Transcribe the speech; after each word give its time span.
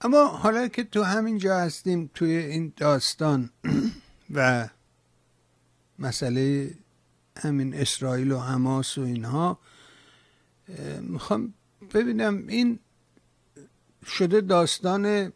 اما 0.00 0.26
حالا 0.26 0.68
که 0.68 0.84
تو 0.84 1.02
همین 1.02 1.38
جا 1.38 1.58
هستیم 1.58 2.10
توی 2.14 2.36
این 2.36 2.72
داستان 2.76 3.50
و 4.34 4.68
مسئله 5.98 6.74
همین 7.36 7.74
اسرائیل 7.74 8.32
و 8.32 8.38
حماس 8.38 8.98
و 8.98 9.00
اینها 9.00 9.58
می‌خوام 11.00 11.54
ببینم 11.94 12.44
این 12.48 12.78
شده 14.06 14.40
داستان 14.40 15.32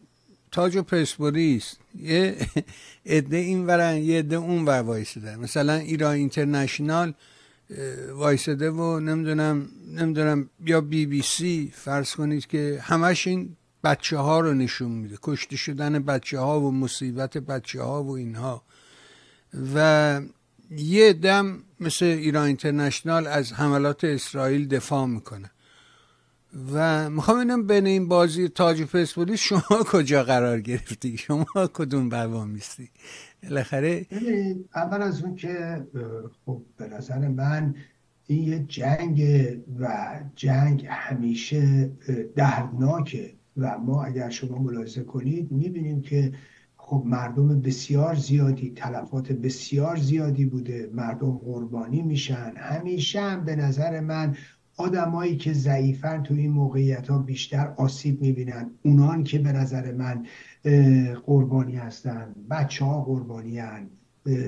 تاج 0.51 0.77
و 0.77 0.83
پرسپولیس. 0.83 1.75
یه 1.95 2.37
عده 3.07 3.37
این 3.37 3.67
ورن 3.67 3.97
یه 3.97 4.19
عده 4.19 4.37
اون 4.37 4.65
ور 4.65 4.83
وایسده 4.83 5.37
مثلا 5.37 5.75
ایران 5.75 6.15
اینترنشنال 6.15 7.15
وایسده 8.13 8.71
و 8.71 9.01
نمی‌دونم 9.01 9.69
نمی‌دونم 9.89 10.51
یا 10.67 10.81
بی 10.81 11.07
بی 11.07 11.23
سی 11.23 11.73
فرض 11.75 12.15
کنید 12.15 12.47
که 12.47 12.81
همش 12.83 13.27
این 13.27 13.57
بچه 13.85 14.19
ها 14.19 14.41
رو 14.41 14.55
نشون 14.55 14.91
میده. 14.91 15.19
کشته 15.23 15.57
شدن 15.57 15.99
بچه 15.99 16.39
ها 16.39 16.61
و 16.61 16.71
مصیبت 16.71 17.39
بچه 17.39 17.83
ها 17.83 18.05
و 18.05 18.11
اینها. 18.11 18.63
و 19.75 20.21
یه 20.71 21.13
دم 21.13 21.63
مثل 21.81 22.05
ایران 22.05 22.47
اینترنشنال 22.47 23.27
از 23.27 23.53
حملات 23.53 24.05
اسرائیل 24.05 24.69
دفاع 24.69 25.07
می‌کنه. 25.07 25.51
و 26.73 27.11
می‌خوام 27.11 27.39
اینم 27.39 27.67
بین 27.67 27.87
این 27.87 28.09
بازی 28.09 28.49
تاج 28.49 28.81
و 28.81 28.87
پرسپولیس 28.87 29.41
شما 29.41 29.63
کجا 29.93 30.23
قرار 30.23 30.61
گرفتی؟ 30.61 31.17
شما 31.17 31.47
کدوم 31.75 32.09
بروا 32.09 32.45
میستی؟ 32.45 32.91
بالاخره 33.43 34.07
اول 34.75 35.03
از 35.03 35.23
اون 35.23 35.37
که 35.37 35.87
خب 36.47 36.63
به 36.77 36.89
نظر 36.89 37.29
من 37.29 37.75
این 38.27 38.43
یه 38.43 38.59
جنگ 38.59 39.23
و 39.81 40.15
جنگ 40.37 40.87
همیشه 40.91 41.91
دردناکه. 42.37 43.40
و 43.61 43.79
ما 43.79 44.05
اگر 44.05 44.31
شما 44.31 44.59
ملاحظه 44.59 45.03
کنید 45.03 45.53
می‌بینیم 45.53 46.03
که 46.03 46.33
خب 46.77 47.03
مردم 47.07 47.61
بسیار 47.61 48.15
زیادی 48.15 48.73
تلفات 48.77 49.33
بسیار 49.33 49.97
زیادی 49.97 50.45
بوده. 50.45 50.91
مردم 50.95 51.31
قربانی 51.31 52.03
میشن. 52.03 52.53
همیشه 52.57 53.21
هم 53.21 53.45
به 53.45 53.57
نظر 53.57 54.01
من 54.01 54.37
آدمایی 54.77 55.37
که 55.37 55.53
ضعیفن 55.53 56.23
تو 56.23 56.35
این 56.35 56.51
موقعیت 56.51 57.09
ها 57.09 57.19
بیشتر 57.19 57.75
آسیب 57.77 58.23
می‌بینن. 58.23 58.71
اونان 58.85 59.25
که 59.25 59.39
به 59.39 59.53
نظر 59.53 59.93
من 59.93 60.27
قربانی 61.27 61.77
هستن. 61.77 62.35
بچه 62.51 62.85
ها 62.85 63.03
قربانی 63.03 63.59
هن 63.59 63.91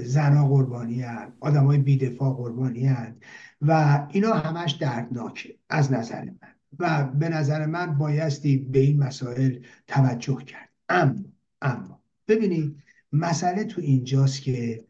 زنا 0.04 0.48
قربانی 0.48 1.02
هن 1.02 1.32
آدم 1.40 1.64
های 1.66 1.78
بیدفاع 1.78 2.34
قربانی 2.34 2.86
هن 2.86 3.14
و 3.62 4.06
اینا 4.10 4.32
همش 4.32 4.72
دردناکه 4.72 5.54
از 5.68 5.92
نظر 5.92 6.24
من. 6.24 6.51
و 6.78 7.04
به 7.04 7.28
نظر 7.28 7.66
من 7.66 7.98
بایستی 7.98 8.56
به 8.56 8.78
این 8.78 8.98
مسائل 8.98 9.58
توجه 9.86 10.44
کرد. 10.44 10.68
اما 10.88 11.24
اما 11.62 12.02
ببینید 12.28 12.82
مسئله 13.12 13.64
تو 13.64 13.80
اینجاست 13.80 14.42
که 14.42 14.84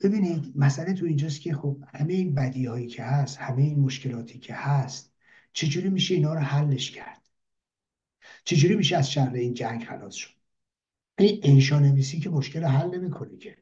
ببینید 0.00 0.52
مسئله 0.56 0.92
تو 0.92 1.06
اینجاست 1.06 1.40
که 1.40 1.54
خب 1.54 1.84
همه 1.94 2.12
این 2.12 2.34
بدی 2.34 2.66
هایی 2.66 2.86
که 2.86 3.02
هست 3.02 3.38
همه 3.38 3.62
این 3.62 3.78
مشکلاتی 3.78 4.38
که 4.38 4.54
هست 4.54 5.12
چجوری 5.52 5.88
میشه 5.88 6.14
اینا 6.14 6.34
رو 6.34 6.40
حلش 6.40 6.90
کرد؟ 6.90 7.20
چجوری 8.44 8.76
میشه 8.76 8.96
از 8.96 9.10
شر 9.10 9.32
این 9.32 9.54
جنگ 9.54 9.84
خلاص 9.84 10.14
شد؟ 10.14 10.30
این 11.18 11.40
انشانویسی 11.42 12.20
که 12.20 12.30
مشکل 12.30 12.64
حل 12.64 12.98
نمی‌کنه 12.98 13.36
که. 13.36 13.56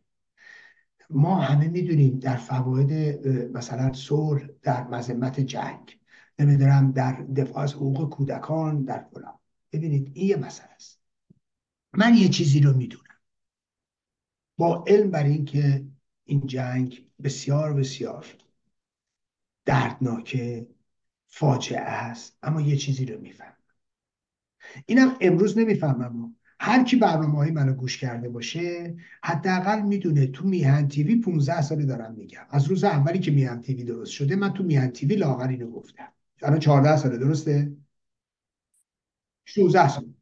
ما 1.11 1.41
همه 1.41 1.69
می‌دونیم 1.69 2.19
در 2.19 2.37
فواید 2.37 3.27
مثلا 3.57 3.93
صلح 3.93 4.49
در 4.63 4.89
مذمت 4.89 5.41
جنگ. 5.41 6.00
نمی‌دونم 6.41 6.93
در 6.93 7.13
دفاع 7.13 7.63
از 7.63 7.75
حقوق 7.75 8.11
کودکان 8.11 8.85
در 8.85 9.07
فلان. 9.15 9.39
ببینید 9.73 10.11
این 10.15 10.27
یه 10.27 10.37
مسئله 10.37 10.71
است. 10.71 11.01
من 11.93 12.15
یه 12.15 12.29
چیزی 12.29 12.61
رو 12.61 12.77
می‌دونم. 12.77 13.05
با 14.59 14.85
علم 14.87 15.11
بر 15.11 15.25
اینکه 15.25 15.85
این 16.25 16.47
جنگ 16.47 17.07
بسیار 17.23 17.75
بسیار 17.75 18.27
دردناکه 19.65 20.69
فاجعه 21.27 21.81
است 21.81 22.39
اما 22.43 22.61
یه 22.61 22.77
چیزی 22.77 23.05
رو 23.07 23.21
میفهم 23.21 23.57
اینم 24.87 25.17
امروز 25.21 25.59
نمی‌فهمم. 25.59 26.37
هر 26.61 26.85
کی 26.85 26.97
برنامه 26.97 27.37
های 27.37 27.51
منو 27.51 27.73
گوش 27.73 27.99
کرده 27.99 28.29
باشه 28.29 28.97
حداقل 29.23 29.83
می‌دونه 29.83 30.27
تو 30.27 30.49
میهن 30.49 30.89
تیوی 30.89 31.17
15 31.17 31.63
ساله 31.63 31.85
دارم 31.85 32.15
میگم. 32.15 32.47
از 32.51 32.67
روز 32.67 32.85
اولی 32.85 33.19
که 33.19 33.31
میهن 33.31 33.61
تیوی 33.61 33.85
درست 33.85 34.13
شده 34.13 34.37
من 34.37 34.53
تو 34.53 34.63
میهن 34.63 34.91
تیوی 34.91 35.17
لاغر 35.17 35.49
اینو 35.49 35.71
گفتم. 35.71 36.13
الان 36.43 36.59
14 36.59 36.97
ساله 36.97 37.19
درسته؟ 37.19 37.77
16 39.45 39.89
سال. 39.89 40.15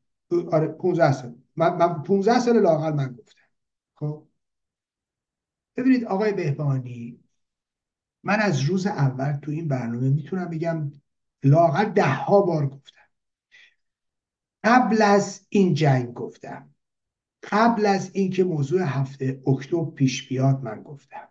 آره 0.52 0.68
15 0.68 1.12
سال. 1.12 1.34
من, 1.56 1.76
من 1.76 2.02
15 2.02 2.38
سال 2.38 2.60
لاغر 2.62 2.92
من 2.92 3.12
گفتم. 3.12 3.42
خب؟ 3.94 4.28
ببینید 5.76 6.04
آقای 6.04 6.32
بهبانی 6.32 7.20
من 8.22 8.40
از 8.40 8.60
روز 8.60 8.86
اول 8.86 9.32
تو 9.32 9.50
این 9.50 9.68
برنامه 9.68 10.10
می‌تونم 10.10 10.48
بگم 10.50 10.92
لاغر 11.42 11.84
ده 11.84 12.14
ها 12.14 12.42
بار 12.42 12.66
گفتم. 12.66 12.98
قبل 14.64 15.02
از 15.02 15.46
این 15.48 15.74
جنگ 15.74 16.14
گفتم. 16.14 16.74
قبل 17.42 17.86
از 17.86 18.10
اینکه 18.14 18.44
موضوع 18.44 18.82
هفته 18.82 19.42
اکتبر 19.46 19.90
پیش 19.90 20.28
بیاد 20.28 20.62
من 20.62 20.82
گفتم. 20.82 21.28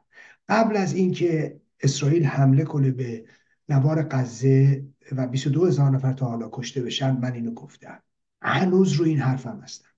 قبل 0.49 0.77
از 0.77 0.93
اینکه 0.93 1.61
اسرائیل 1.79 2.25
حمله 2.25 2.63
کنه 2.63 2.91
به 2.91 3.25
نوار 3.69 4.03
غزه 4.11 4.85
و 5.11 5.27
22 5.27 5.65
هزار 5.65 5.91
نفر 5.91 6.13
تا 6.13 6.25
حالا 6.25 6.49
کشته 6.51 6.81
بشن 6.81 7.17
من 7.17 7.33
اینو 7.33 7.51
گفتم. 7.51 8.03
هنوز 8.41 8.93
رو 8.93 9.05
این 9.05 9.19
حرفم 9.19 9.59
هستم. 9.63 9.89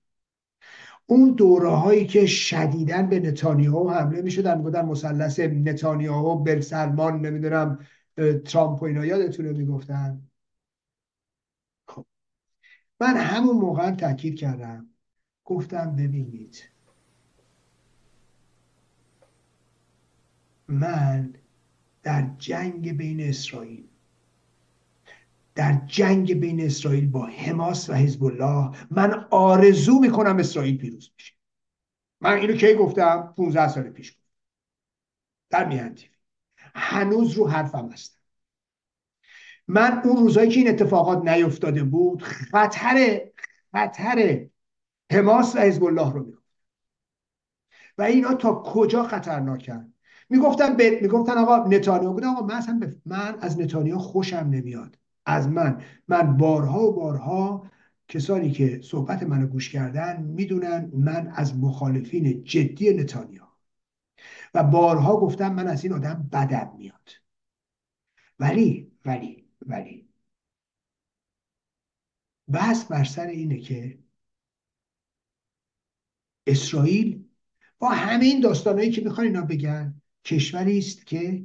اون 1.06 1.32
دوره 1.32 1.68
هایی 1.68 2.06
که 2.06 2.26
شدیدن 2.26 3.08
به 3.08 3.20
نتانیاهو 3.20 3.90
حمله 3.90 4.22
می 4.22 4.30
شدن 4.30 4.58
می‌گفتن 4.58 4.84
مثلث 4.84 5.40
نتانیاهو 5.40 6.36
بل 6.36 6.60
سلمان 6.60 7.26
نمی‌دونم 7.26 7.86
ترامپ 8.44 8.82
و 8.82 8.84
اینا 8.84 9.06
یادتونه 9.06 9.52
می‌گفتن؟ 9.52 10.22
خب. 11.88 12.06
من 13.00 13.16
همون 13.16 13.56
موقع 13.56 13.90
تاکید 13.90 14.38
کردم. 14.38 14.86
گفتم 15.44 15.96
ببینید. 15.96 16.70
من 20.68 21.34
در 22.02 22.30
جنگ 22.38 22.96
بین 22.96 23.20
اسرائیل. 23.20 23.88
در 25.54 25.80
جنگ 25.86 26.40
بین 26.40 26.60
اسرائیل 26.60 27.10
با 27.10 27.26
حماس 27.26 27.90
و 27.90 27.92
حزب 27.92 28.24
الله 28.24 28.86
من 28.90 29.26
آرزو 29.30 29.98
می‌کنم 29.98 30.36
اسرائیل 30.36 30.78
پیروز 30.78 31.10
بشه. 31.18 31.34
من 32.20 32.32
اینو 32.32 32.56
کی 32.56 32.74
گفتم؟ 32.74 33.34
15 33.36 33.68
سال 33.68 33.90
پیش 33.90 34.10
گفتم. 34.10 34.20
در 35.50 35.68
میهن 35.68 35.94
هنوز 36.74 37.32
رو 37.32 37.48
حرفم 37.48 37.90
هستم. 37.92 38.20
من 39.68 40.02
اون 40.04 40.16
روزایی 40.16 40.50
که 40.50 40.60
این 40.60 40.68
اتفاقات 40.68 41.28
نیفتاده 41.28 41.84
بود 41.84 42.22
خطر 42.22 43.20
خطر 43.72 44.46
حماس 45.12 45.56
و 45.56 45.58
حزب 45.58 45.84
الله 45.84 46.12
رو 46.12 46.24
می‌گفتم. 46.24 46.40
و 47.98 48.02
اینا 48.02 48.34
تا 48.34 48.62
کجا 48.66 49.02
خطرناکن؟ 49.02 49.94
می‌گفتن 50.30 50.76
ب... 50.76 50.82
می‌گفتن 51.02 51.38
آقا 51.38 51.68
نتانیاهو 51.68 52.14
بود 52.14 52.24
آقا 52.24 52.46
من 52.46 52.54
اصلا 52.54 52.80
من 53.06 53.36
از 53.40 53.60
نتانیاهو 53.60 54.00
خوشم 54.02 54.36
نمیاد. 54.36 54.98
از 55.26 55.48
من. 55.48 55.82
من 56.08 56.36
بارها 56.36 56.82
و 56.82 56.92
بارها 56.92 57.70
کسانی 58.08 58.50
که 58.50 58.80
صحبت 58.84 59.22
منو 59.22 59.46
گوش 59.46 59.70
کردن 59.70 60.22
می‌دونن 60.22 60.90
من 60.94 61.32
از 61.34 61.56
مخالفین 61.58 62.44
جدی 62.44 62.94
نتانیا 62.94 63.48
و 64.54 64.62
بارها 64.62 65.20
گفتم 65.20 65.54
من 65.54 65.66
از 65.66 65.84
این 65.84 65.92
آدم 65.92 66.28
بدم 66.32 66.72
میاد. 66.78 67.10
ولی 68.38 68.92
ولی 69.04 69.46
ولی 69.66 70.08
بحث 72.48 72.84
بر 72.84 73.04
سر 73.04 73.26
اینه 73.26 73.58
که 73.58 73.98
اسرائیل 76.46 77.24
با 77.78 77.88
همه 77.88 78.24
این 78.24 78.40
داستانهایی 78.40 78.90
که 78.90 79.00
می‌خوان 79.00 79.26
اینا 79.26 79.42
بگن 79.42 79.99
کشوری 80.24 80.78
است 80.78 81.06
که 81.06 81.44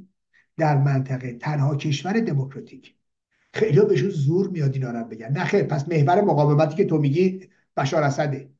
در 0.56 0.78
منطقه 0.78 1.32
تنها 1.32 1.76
کشور 1.76 2.20
دموکراتیک. 2.20 2.94
خیلی 3.52 3.80
بهشون 3.80 4.08
زور 4.08 4.48
میاد 4.48 4.74
اینا 4.74 4.90
رو 4.90 5.04
بگن. 5.04 5.32
نه 5.32 5.44
خیر 5.44 5.62
پس 5.62 5.88
محور 5.88 6.20
مقاومتی 6.20 6.76
که 6.76 6.84
تو 6.84 6.98
میگی 6.98 7.48
بشار 7.76 8.02
اسده. 8.02 8.50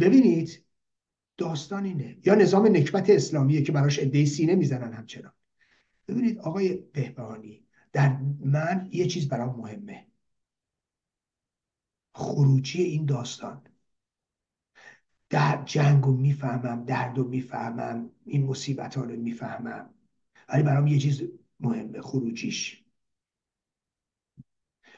ببینید 0.00 0.64
داستان 1.36 1.84
اینه. 1.84 2.18
یا 2.24 2.34
نظام 2.34 2.66
نکبت 2.66 3.10
اسلامیه 3.10 3.62
که 3.62 3.72
براش 3.72 3.98
عده 3.98 4.24
سینه 4.24 4.54
می‌زنن 4.54 4.92
همچنان. 4.92 5.32
ببینید 6.08 6.38
آقای 6.38 6.74
بهبهانی 6.74 7.64
در 7.92 8.18
من 8.44 8.88
یه 8.92 9.06
چیز 9.06 9.28
برام 9.28 9.56
مهمه. 9.56 10.06
خروجی 12.14 12.82
این 12.82 13.04
داستان. 13.04 13.62
در 15.30 15.62
جنگ 15.64 16.04
رو 16.04 16.12
می‌فهمم 16.12 16.84
درد 16.84 17.18
رو 17.18 17.28
می‌فهمم 17.28 18.10
این 18.24 18.46
مصیبت 18.46 18.94
ها 18.94 19.04
رو 19.04 19.16
می‌فهمم. 19.16 19.90
ولی 20.48 20.62
برام 20.62 20.86
یه 20.86 20.98
چیز 20.98 21.22
مهمه 21.60 22.00
خروجیش. 22.00 22.84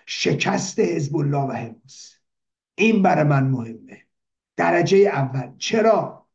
شکست 0.06 0.78
حزب 0.78 1.16
الله 1.16 1.38
و 1.38 1.52
حماس. 1.52 2.14
این 2.74 3.02
برای 3.02 3.24
من 3.24 3.44
مهمه. 3.44 4.02
درجه 4.56 4.98
اول. 4.98 5.52
چرا؟ 5.58 6.26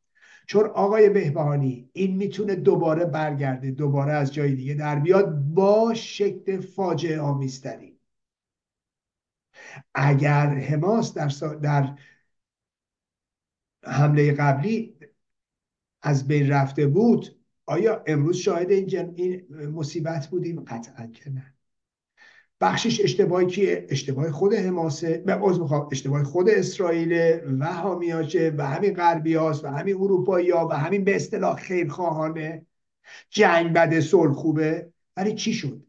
چون 0.46 0.66
آقای 0.66 1.08
بهبهانی 1.08 1.90
این 1.92 2.16
می‌تونه 2.16 2.54
دوباره 2.54 3.04
برگرده 3.04 3.70
دوباره 3.70 4.12
از 4.12 4.34
جای 4.34 4.54
دیگه 4.54 4.74
در 4.74 4.98
بیاد 4.98 5.40
با 5.44 5.94
شکل 5.94 6.60
فاجعه 6.60 7.20
آمیزتری. 7.20 7.98
اگر 9.94 10.46
حماس 10.46 11.14
در, 11.14 11.28
در 11.62 11.98
حمله 13.86 14.32
قبلی 14.32 14.96
از 16.02 16.28
بین 16.28 16.48
رفته 16.48 16.86
بود 16.86 17.40
آیا 17.66 18.04
امروز 18.06 18.36
شاهد 18.36 18.70
این, 18.70 18.86
جن... 18.86 19.12
این 19.16 19.46
مصیبت 19.66 20.26
بودیم؟ 20.26 20.60
قطعا 20.60 21.06
که 21.06 21.30
نه. 21.30 21.54
بخشش 22.60 23.00
اشتباهی 23.00 23.46
کیه؟ 23.46 23.86
اشتباه 23.88 24.30
خود 24.30 24.54
حماسه 24.54 25.18
به 25.18 25.36
می‌خوام 25.36 25.88
اشتباه 25.92 26.24
خود 26.24 26.48
اسرائیل 26.48 27.40
و 27.58 27.66
حامیاشه 27.66 28.54
و 28.58 28.66
همین 28.66 28.94
غربی 28.94 29.34
هاست 29.34 29.64
و 29.64 29.68
همین 29.68 29.94
اروپایی 29.94 30.50
ها 30.50 30.68
و 30.68 30.72
همین 30.72 31.04
به 31.04 31.16
اصطلاح 31.16 31.56
خیرخواهانه. 31.56 32.66
جنگ 33.30 33.72
بده 33.72 34.00
صلح 34.00 34.32
خوبه 34.32 34.92
ولی 35.16 35.34
چی 35.34 35.52
شد؟ 35.52 35.86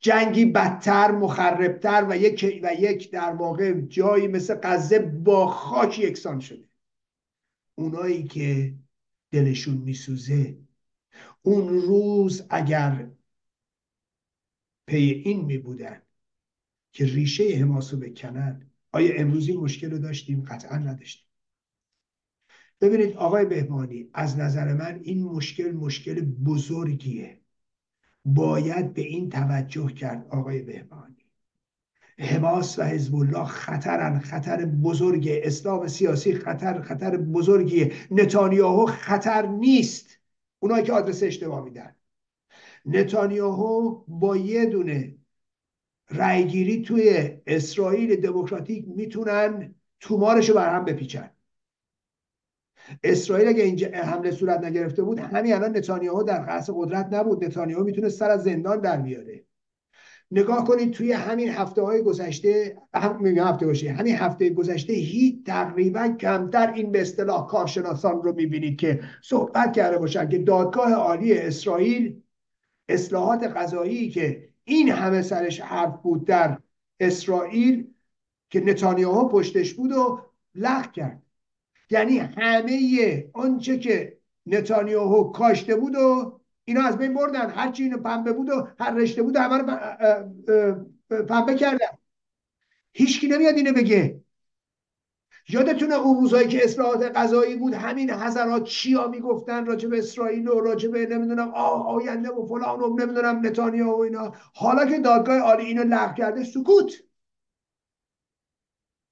جنگی 0.00 0.44
بدتر 0.44 1.10
مخربتر 1.10 2.06
و 2.08 2.16
یک 2.16 2.60
و 2.62 2.74
یک 2.74 3.10
در 3.10 3.32
واقع 3.32 3.72
جایی 3.80 4.28
مثل 4.28 4.54
غزه 4.62 4.98
با 4.98 5.46
خاک 5.46 5.98
یکسان 5.98 6.40
شده. 6.40 6.71
اونایی 7.74 8.24
که 8.24 8.74
دلشون 9.30 9.76
میسوزه. 9.76 10.58
اون 11.42 11.68
روز 11.68 12.46
اگر 12.50 13.10
پی 14.86 15.22
این 15.24 15.44
می 15.44 15.58
بودن 15.58 16.02
که 16.92 17.04
ریشه 17.04 17.56
حماس 17.56 17.94
رو 17.94 18.00
بکنن 18.00 18.70
آیا 18.92 19.14
امروز 19.20 19.48
این 19.48 19.60
مشکل 19.60 19.90
رو 19.90 19.98
داشتیم؟ 19.98 20.42
قطعا 20.42 20.78
نداشتیم. 20.78 21.26
ببینید 22.80 23.16
آقای 23.16 23.44
بهمانی 23.44 24.10
از 24.14 24.38
نظر 24.38 24.74
من 24.74 25.00
این 25.02 25.22
مشکل 25.22 25.72
مشکل 25.72 26.20
بزرگیه. 26.20 27.40
باید 28.24 28.94
به 28.94 29.02
این 29.02 29.30
توجه 29.30 29.92
کرد 29.92 30.26
آقای 30.30 30.62
بهمانی. 30.62 31.21
حماس 32.22 32.78
و 32.78 32.82
حزب 32.82 33.14
الله 33.14 33.44
خطرن 33.44 34.18
خطر 34.18 34.64
بزرگ 34.64 35.28
اسلام 35.30 35.86
سیاسی 35.86 36.34
خطر 36.34 36.80
خطر 36.80 37.16
بزرگیه 37.16 37.92
نتانیاهو 38.10 38.86
خطر 38.86 39.46
نیست. 39.46 40.18
اونایی 40.58 40.84
که 40.84 40.92
آدرس 40.92 41.22
اشتباه 41.22 41.64
میدن. 41.64 41.94
نتانیاهو 42.86 44.04
با 44.08 44.36
یه 44.36 44.66
دونه 44.66 45.14
رأیگیری 46.10 46.82
توی 46.82 47.30
اسرائیل 47.46 48.20
دموکراتیک 48.20 48.84
می‌تونن 48.88 49.74
تومارش 50.00 50.48
رو 50.48 50.54
بر 50.54 50.74
هم 50.74 50.84
بپیچن. 50.84 51.30
اسرائیل 53.04 53.48
اگه 53.48 53.62
اینجا 53.62 53.88
حمله 53.88 54.30
صورت 54.30 54.64
نگرفته 54.64 55.02
بود 55.02 55.18
همین 55.18 55.54
الان 55.54 55.76
نتانیاهو 55.76 56.22
در 56.22 56.44
قصد 56.48 56.72
قدرت 56.76 57.08
نبود. 57.12 57.44
نتانیاهو 57.44 57.84
می‌تونه 57.84 58.08
سر 58.08 58.30
از 58.30 58.42
زندان 58.42 58.80
در 58.80 58.96
بیاره. 58.96 59.44
نگاه 60.34 60.64
کنید 60.64 60.90
توی 60.90 61.12
همین 61.12 61.48
هفته 61.48 61.82
های 61.82 62.02
گذشته 62.02 62.76
هم 62.94 63.26
هفته 63.26 63.66
باشه 63.66 63.92
همین 63.92 64.14
هفته 64.14 64.50
گذشته 64.50 64.92
هیچ 64.92 65.44
تقریبا 65.46 66.08
کمتر 66.08 66.72
این 66.72 66.92
به 66.92 67.00
اصطلاح 67.00 67.46
کارشناسان 67.46 68.22
رو 68.22 68.34
می‌بینید 68.34 68.78
که 68.78 69.00
صحبت 69.22 69.72
کرده 69.72 69.98
باشن 69.98 70.28
که 70.28 70.38
دادگاه 70.38 70.92
عالی 70.92 71.38
اسرائیل 71.38 72.22
اصلاحات 72.88 73.42
غذایی 73.42 74.10
که 74.10 74.48
این 74.64 74.88
همه 74.88 75.22
سرش 75.22 75.60
حرف 75.60 75.98
بود 76.02 76.24
در 76.24 76.58
اسرائیل 77.00 77.86
که 78.50 78.60
نتانیاهو 78.60 79.28
پشتش 79.28 79.74
بود 79.74 79.92
و 79.92 80.20
لغو 80.54 80.90
کرد. 80.90 81.22
یعنی 81.90 82.18
همه 82.18 83.30
آنچه 83.32 83.78
که 83.78 84.18
نتانیاهو 84.46 85.32
کاشته 85.32 85.76
بود 85.76 85.94
و 85.94 86.40
اینا 86.64 86.82
از 86.82 86.98
بین 86.98 87.14
بردن. 87.14 87.50
هرچی 87.50 87.82
اینو 87.82 87.98
پنبه 87.98 88.32
بود 88.32 88.50
و 88.50 88.68
هر 88.78 88.94
رشته 88.94 89.22
بود 89.22 89.36
همه 89.36 89.58
رو 89.58 91.24
پنبه 91.24 91.54
کردن. 91.54 91.98
هیچکی 92.92 93.28
نمیاد 93.28 93.54
اینو 93.54 93.72
بگه. 93.72 94.22
یادتونه 95.48 95.94
اون 95.94 96.20
روزایی 96.20 96.48
که 96.48 96.64
اصلاحات 96.64 97.02
غذایی 97.02 97.56
بود؟ 97.56 97.74
همین 97.74 98.10
حضرات 98.10 98.64
چیا 98.64 99.08
می‌گفتن 99.08 99.66
راجع 99.66 99.88
به 99.88 99.98
اسرائیل 99.98 100.48
و 100.48 100.60
راجع 100.60 100.88
به 100.88 101.06
نمی‌دونم 101.06 101.48
آه 101.48 101.86
آینده 101.86 102.30
و 102.30 102.46
فلان 102.46 102.80
و 102.80 102.96
نمی‌دونم 102.96 103.46
نتانیا 103.46 103.96
و 103.96 104.00
اینا. 104.02 104.32
حالا 104.54 104.86
که 104.86 104.98
دادگاه 104.98 105.38
عالی 105.38 105.64
اینو 105.64 105.82
لغو 105.82 106.14
کرده 106.14 106.44
سکوت. 106.44 106.92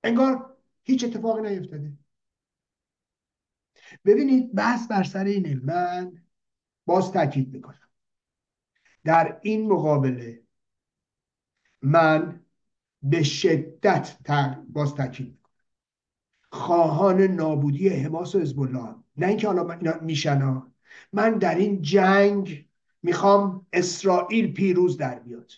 انگار 0.05 0.57
هیچ 0.83 1.05
اتفاقی 1.05 1.43
نیفتاده. 1.43 1.93
ببینید 4.05 4.55
بحث 4.55 4.87
بر 4.87 5.03
سر 5.03 5.25
اینه. 5.25 5.61
من 5.65 6.13
باز 6.91 7.13
تاکید 7.13 7.55
می‌کنم. 7.55 7.89
در 9.05 9.39
این 9.43 9.69
مقابله 9.69 10.43
من 11.83 12.45
به 13.03 13.23
شدت 13.23 14.19
باز 14.69 14.95
تاکید 14.95 15.39
خواهان 16.53 17.21
نابودی 17.23 17.89
حماس 17.89 18.35
و 18.35 18.41
حزب 18.41 18.61
الله 18.61 18.95
نه 19.17 19.27
اینکه 19.27 19.47
حالا 19.47 19.99
میشن 20.03 20.63
من 21.13 21.39
در 21.39 21.55
این 21.55 21.83
جنگ 21.83 22.69
می‌خوام 23.03 23.67
اسرائیل 23.73 24.53
پیروز 24.53 24.97
در 24.97 25.19
بیاد. 25.19 25.53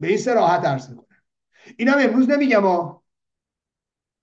به 0.00 0.08
این 0.08 0.16
سراحت 0.18 0.64
عرض 0.64 0.90
می‌کنم. 0.90 1.22
اینم 1.76 1.96
امروز 2.00 2.28
نمیگم 2.30 2.62
ها. 2.62 3.04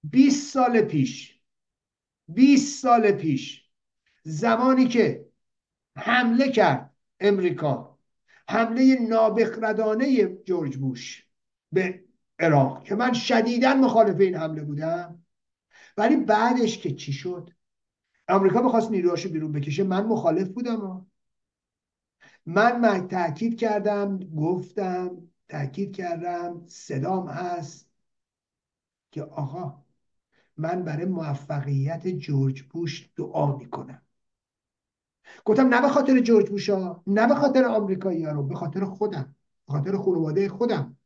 20 0.04 0.54
سال 0.54 0.82
پیش 0.82 1.40
20 2.28 2.82
سال 2.82 3.12
پیش 3.12 3.70
زمانی 4.24 4.88
که 4.88 5.25
حمله 5.98 6.52
کرد 6.52 6.94
امریکا. 7.20 7.98
حمله 8.50 9.00
نابخردانه 9.10 10.28
جورج 10.28 10.78
بوش 10.78 11.28
به 11.72 12.04
عراق 12.40 12.84
که 12.84 12.96
من 12.96 13.14
شدیدا 13.14 13.74
مخالف 13.74 14.20
این 14.20 14.36
حمله 14.36 14.64
بودم. 14.64 15.24
ولی 15.98 16.16
بعدش 16.16 16.78
که 16.78 16.96
چی 16.96 17.14
شد؟ 17.14 17.50
آمریکا 18.30 18.62
بخواست 18.62 18.92
نیروهاشو 18.92 19.30
بیرون 19.30 19.52
بکشه 19.52 19.84
من 19.84 20.06
مخالف 20.06 20.48
بودم. 20.48 21.06
من 22.46 22.80
من 22.80 23.08
تاکید 23.08 23.58
کردم 23.58 24.20
گفتم 24.20 25.18
تاکید 25.50 25.96
کردم 25.96 26.64
صدام 26.68 27.28
هست 27.28 27.90
که 29.12 29.24
آقا 29.24 29.86
من 30.58 30.84
برای 30.84 31.06
موفقیت 31.06 32.08
جورج 32.08 32.64
بوش 32.64 33.10
دعا 33.16 33.56
می‌کنم. 33.58 34.05
گفتم 35.46 35.68
نه 35.68 35.82
به 35.82 35.88
خاطر 35.88 36.20
جورج 36.20 36.50
بوش 36.50 36.70
ها 36.70 37.04
نه 37.08 37.28
به 37.28 37.36
خاطر 37.36 37.66
آمریکایی 37.66 38.26
ها 38.26 38.32
رو 38.32 38.44
به 38.44 38.56
خاطر 38.56 38.86
خودم 38.86 39.36
به 39.68 39.74
خاطر 39.74 39.98
خانواده 39.98 40.50
خودم. 40.50 40.98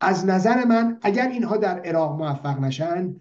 از 0.00 0.26
نظر 0.26 0.64
من 0.64 0.98
اگر 1.02 1.28
اینها 1.28 1.56
در 1.56 1.80
عراق 1.80 2.18
موفق 2.22 2.60
نشن 2.60 3.20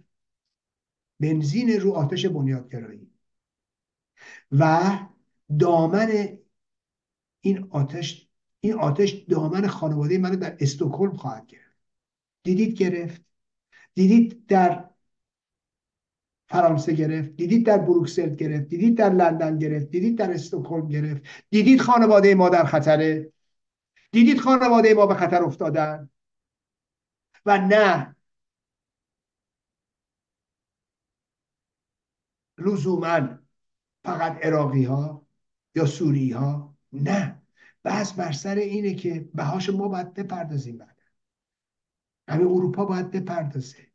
بنزین 1.19 1.69
رو 1.79 1.91
آتش 1.93 2.25
بنیادگرایی 2.25 3.11
و 4.51 4.91
دامن 5.59 6.37
این 7.41 7.67
آتش 7.69 8.29
این 8.59 8.73
آتش 8.73 9.11
دامن 9.11 9.67
خانواده 9.67 10.17
منو 10.17 10.35
در 10.35 10.57
استکهلم 10.59 11.17
خواهد 11.17 11.47
گرفت. 11.47 11.77
دیدید 12.43 12.77
گرفت. 12.77 13.21
دیدید 13.93 14.45
در 14.47 14.89
فرانسه 16.49 16.93
گرفت 16.93 17.29
دیدید 17.29 17.65
در 17.65 17.77
بروکسل 17.77 18.35
گرفت 18.35 18.67
دیدید 18.67 18.97
در 18.97 19.09
لندن 19.09 19.57
گرفت 19.57 19.89
دیدید 19.89 20.17
در 20.17 20.33
استکهلم 20.33 20.87
گرفت 20.87 21.23
دیدید 21.49 21.81
خانواده 21.81 22.35
ما 22.35 22.49
در 22.49 22.63
خطره 22.65 23.33
دیدید 24.11 24.39
خانواده 24.39 24.93
ما 24.93 25.05
به 25.05 25.13
خطر 25.15 25.43
افتادن؟ 25.43 26.09
و 27.45 27.57
نه. 27.57 28.15
لزوما 32.57 33.39
فقط 34.03 34.45
عراقی 34.45 34.83
ها 34.83 35.27
یا 35.75 35.85
سوری 35.85 36.31
ها 36.31 36.77
نه. 36.93 37.41
بحث 37.83 38.13
بر 38.13 38.31
سر 38.31 38.55
اینه 38.55 38.93
که 38.93 39.29
بهاش 39.33 39.69
ما 39.69 39.87
باید 39.87 40.13
بپردازیم 40.13 40.77
بعد. 40.77 40.97
همه 42.27 42.41
اروپا 42.41 42.85
باید 42.85 43.11
بپردازه. 43.11 43.88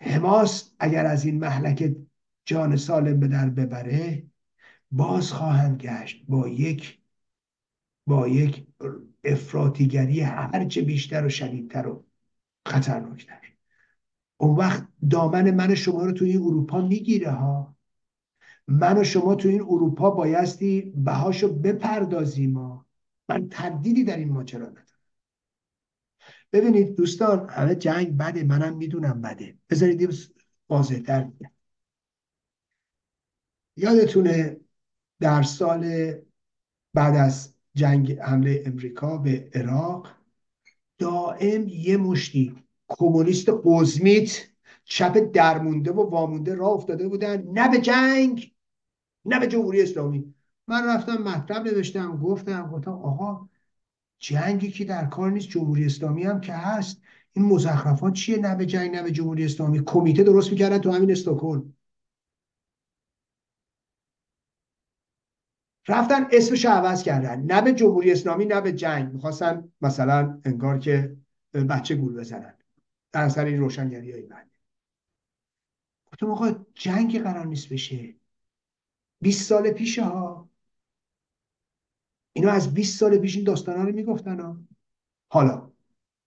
حماس 0.00 0.74
اگر 0.78 1.06
از 1.06 1.24
این 1.24 1.38
محلک 1.38 1.96
جان 2.44 2.76
سالم 2.76 3.20
به 3.20 3.28
در 3.28 3.48
ببره 3.48 4.26
باز 4.90 5.32
خواهند 5.32 5.80
گشت 5.80 6.24
با 6.28 6.48
یک 6.48 6.98
با 8.06 8.28
یک 8.28 8.66
افراتیگری 9.24 10.20
هرچه 10.20 10.82
بیشتر 10.82 11.26
و 11.26 11.28
شدیدتر 11.28 11.86
و 11.86 12.04
خطرناکتر. 12.66 13.40
اون 14.36 14.56
وقت 14.56 14.88
دامن 15.10 15.50
من 15.50 15.74
شما 15.74 16.04
رو 16.04 16.12
توی 16.12 16.36
اروپا 16.36 16.80
می‌گیره 16.80 17.30
ها. 17.30 17.76
من 18.68 18.98
و 18.98 19.04
شما 19.04 19.34
تو 19.34 19.48
این 19.48 19.60
اروپا 19.60 20.10
بایستی 20.10 20.92
بهاشو 20.96 21.48
بپردازیم 21.48 22.58
ها. 22.58 22.86
من 23.28 23.48
تردیدی 23.48 24.04
در 24.04 24.16
این 24.16 24.32
ماجرا 24.32 24.66
ندارم. 24.66 24.86
ببینید 26.52 26.96
دوستان 26.96 27.48
همه 27.50 27.74
جنگ 27.74 28.16
بده 28.16 28.44
منم 28.44 28.76
می‌دونم 28.76 29.20
بده. 29.22 29.58
بذارید 29.70 30.32
واضح 30.68 30.98
تر 30.98 31.24
میگم 31.24 31.50
یادتونه 33.76 34.60
در 35.20 35.42
سال 35.42 36.12
بعد 36.94 37.16
از 37.16 37.54
جنگ 37.74 38.18
حمله 38.18 38.62
امریکا 38.66 39.18
به 39.18 39.50
عراق 39.54 40.08
دائم 40.98 41.68
یه 41.68 41.96
مشتی 41.96 42.64
کمونیست 42.88 43.48
قزمیت 43.64 44.46
چپ 44.84 45.30
درمونده 45.32 45.92
و 45.92 46.10
وامونده 46.10 46.54
راه 46.54 46.70
افتاده 46.70 47.08
بودن. 47.08 47.42
نه 47.42 47.68
به 47.68 47.78
جنگ 47.78 48.54
نه 49.24 49.40
به 49.40 49.46
جمهوری 49.46 49.82
اسلامی. 49.82 50.34
من 50.66 50.86
رفتم 50.88 51.22
مطلب 51.22 51.66
نوشتم 51.66 52.16
گفتم 52.16 52.70
گفتم 52.70 52.92
آقا 52.92 53.48
جنگی 54.18 54.70
که 54.70 54.84
در 54.84 55.06
کار 55.06 55.30
نیست 55.30 55.48
جمهوری 55.48 55.86
اسلامی 55.86 56.22
هم 56.24 56.40
که 56.40 56.52
هست. 56.52 57.02
این 57.32 57.44
مزخرفات 57.44 58.12
چیه؟ 58.12 58.38
نه 58.38 58.54
به 58.54 58.66
جنگ 58.66 58.96
نه 58.96 59.02
به 59.02 59.10
جمهوری 59.10 59.44
اسلامی. 59.44 59.82
کمیته 59.86 60.22
درست 60.22 60.50
می‌کردن 60.50 60.78
تو 60.78 60.92
همین 60.92 61.10
استکهلم. 61.10 61.72
رفتن 65.88 66.26
اسمش 66.32 66.64
عوض 66.64 67.02
کردن. 67.02 67.42
نه 67.42 67.62
به 67.62 67.72
جمهوری 67.72 68.12
اسلامی 68.12 68.44
نه 68.44 68.60
به 68.60 68.72
جنگ. 68.72 69.12
می‌خواستن 69.12 69.72
مثلا 69.80 70.40
انگار 70.44 70.78
که 70.78 71.16
بچه 71.70 71.94
گول 71.94 72.20
بزنن. 72.20 72.54
در 73.12 73.22
اثر 73.22 73.44
این 73.44 73.60
روشنگری 73.60 74.12
های 74.12 74.22
بعد 74.22 74.50
گفتم 76.06 76.30
آقا 76.30 76.66
جنگ 76.74 77.22
قرار 77.22 77.46
نیست 77.46 77.68
بشه. 77.68 78.14
20 79.20 79.48
سال 79.48 79.70
پیشه 79.70 80.04
ها 80.04 80.48
اینا 82.36 82.50
از 82.50 82.74
20 82.74 82.98
سال 82.98 83.18
پیش 83.18 83.36
این 83.36 83.44
داستان 83.44 83.76
ها 83.76 83.82
رو 83.82 83.92
می‌گفتن 83.92 84.40
ها 84.40 84.60
حالا 85.28 85.72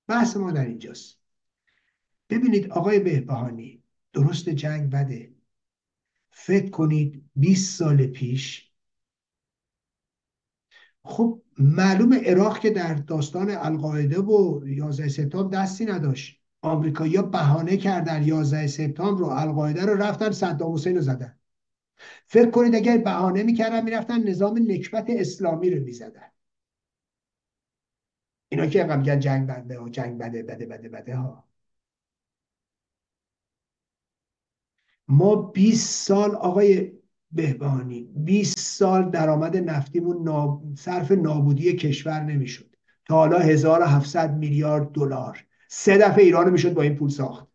بحث 0.07 0.37
ما 0.37 0.51
در 0.51 0.65
اینجاست. 0.65 1.19
ببینید 2.29 2.71
آقای 2.71 2.99
بهبهانی 2.99 3.83
درست 4.13 4.49
جنگ 4.49 4.89
بده. 4.89 5.33
فکر 6.31 6.69
کنید 6.69 7.29
20 7.35 7.77
سال 7.77 8.07
پیش 8.07 8.71
خب 11.03 11.41
معلوم 11.59 12.13
عراق 12.13 12.59
که 12.59 12.69
در 12.69 12.93
داستان 12.93 13.49
القاعده 13.51 14.19
و 14.19 14.67
11 14.67 15.07
سپتامبر 15.07 15.63
دستی 15.63 15.85
نداشت. 15.85 16.41
آمریکایی‌ها 16.61 17.23
بهانه 17.23 17.77
کردن 17.77 18.23
11 18.23 18.67
سپتامبر 18.67 19.19
رو 19.19 19.25
القاعده 19.25 19.85
رو 19.85 19.93
رفتن 19.93 20.31
صدام 20.31 20.73
حسین 20.73 20.95
رو 20.95 21.01
زدن. 21.01 21.38
فکر 22.25 22.49
کنید 22.51 22.75
اگر 22.75 22.97
بهانه 22.97 23.43
می‌کردن 23.43 23.83
می‌رفتن 23.83 24.23
نظام 24.29 24.57
نکبت 24.71 25.05
اسلامی 25.09 25.69
رو 25.69 25.83
می‌زدن. 25.83 26.31
اینا 28.49 28.65
که 28.67 28.83
میگن 28.83 29.19
جنگ 29.19 29.47
بده 29.47 29.79
و 29.79 29.89
جنگ 29.89 30.17
بده 30.17 30.43
بده 30.43 30.65
بده 30.65 30.89
بده 30.89 31.15
ها. 31.15 31.49
ما 35.07 35.35
20 35.35 36.07
سال 36.07 36.35
آقای 36.35 36.91
بهبانی 37.31 38.03
20 38.15 38.59
سال 38.59 39.11
درآمد 39.11 39.57
نفتیمون 39.57 40.23
ناب... 40.23 40.63
صرف 40.77 41.11
نابودی 41.11 41.73
کشور 41.73 42.23
نمی‌شد. 42.23 42.75
تا 43.05 43.15
حالا 43.15 43.39
1700 43.39 44.37
میلیارد 44.37 44.91
دلار. 44.91 45.45
سه 45.67 45.97
دفعه 45.97 46.23
ایران 46.23 46.49
می‌شد 46.51 46.73
با 46.73 46.81
این 46.81 46.95
پول 46.95 47.09
ساخت. 47.09 47.48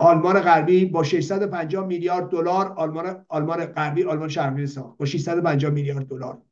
آلمان 0.00 0.40
غربی 0.40 0.84
با 0.84 1.02
650 1.02 1.86
میلیارد 1.86 2.28
دلار 2.28 2.72
آلمان 2.72 3.24
آلمان 3.28 3.66
غربی 3.66 4.04
آلمان 4.04 4.28
شرقی 4.28 4.66
ساخت 4.66 4.98
با 4.98 5.06
650 5.06 5.70
میلیارد 5.70 6.06
دلار 6.06 6.42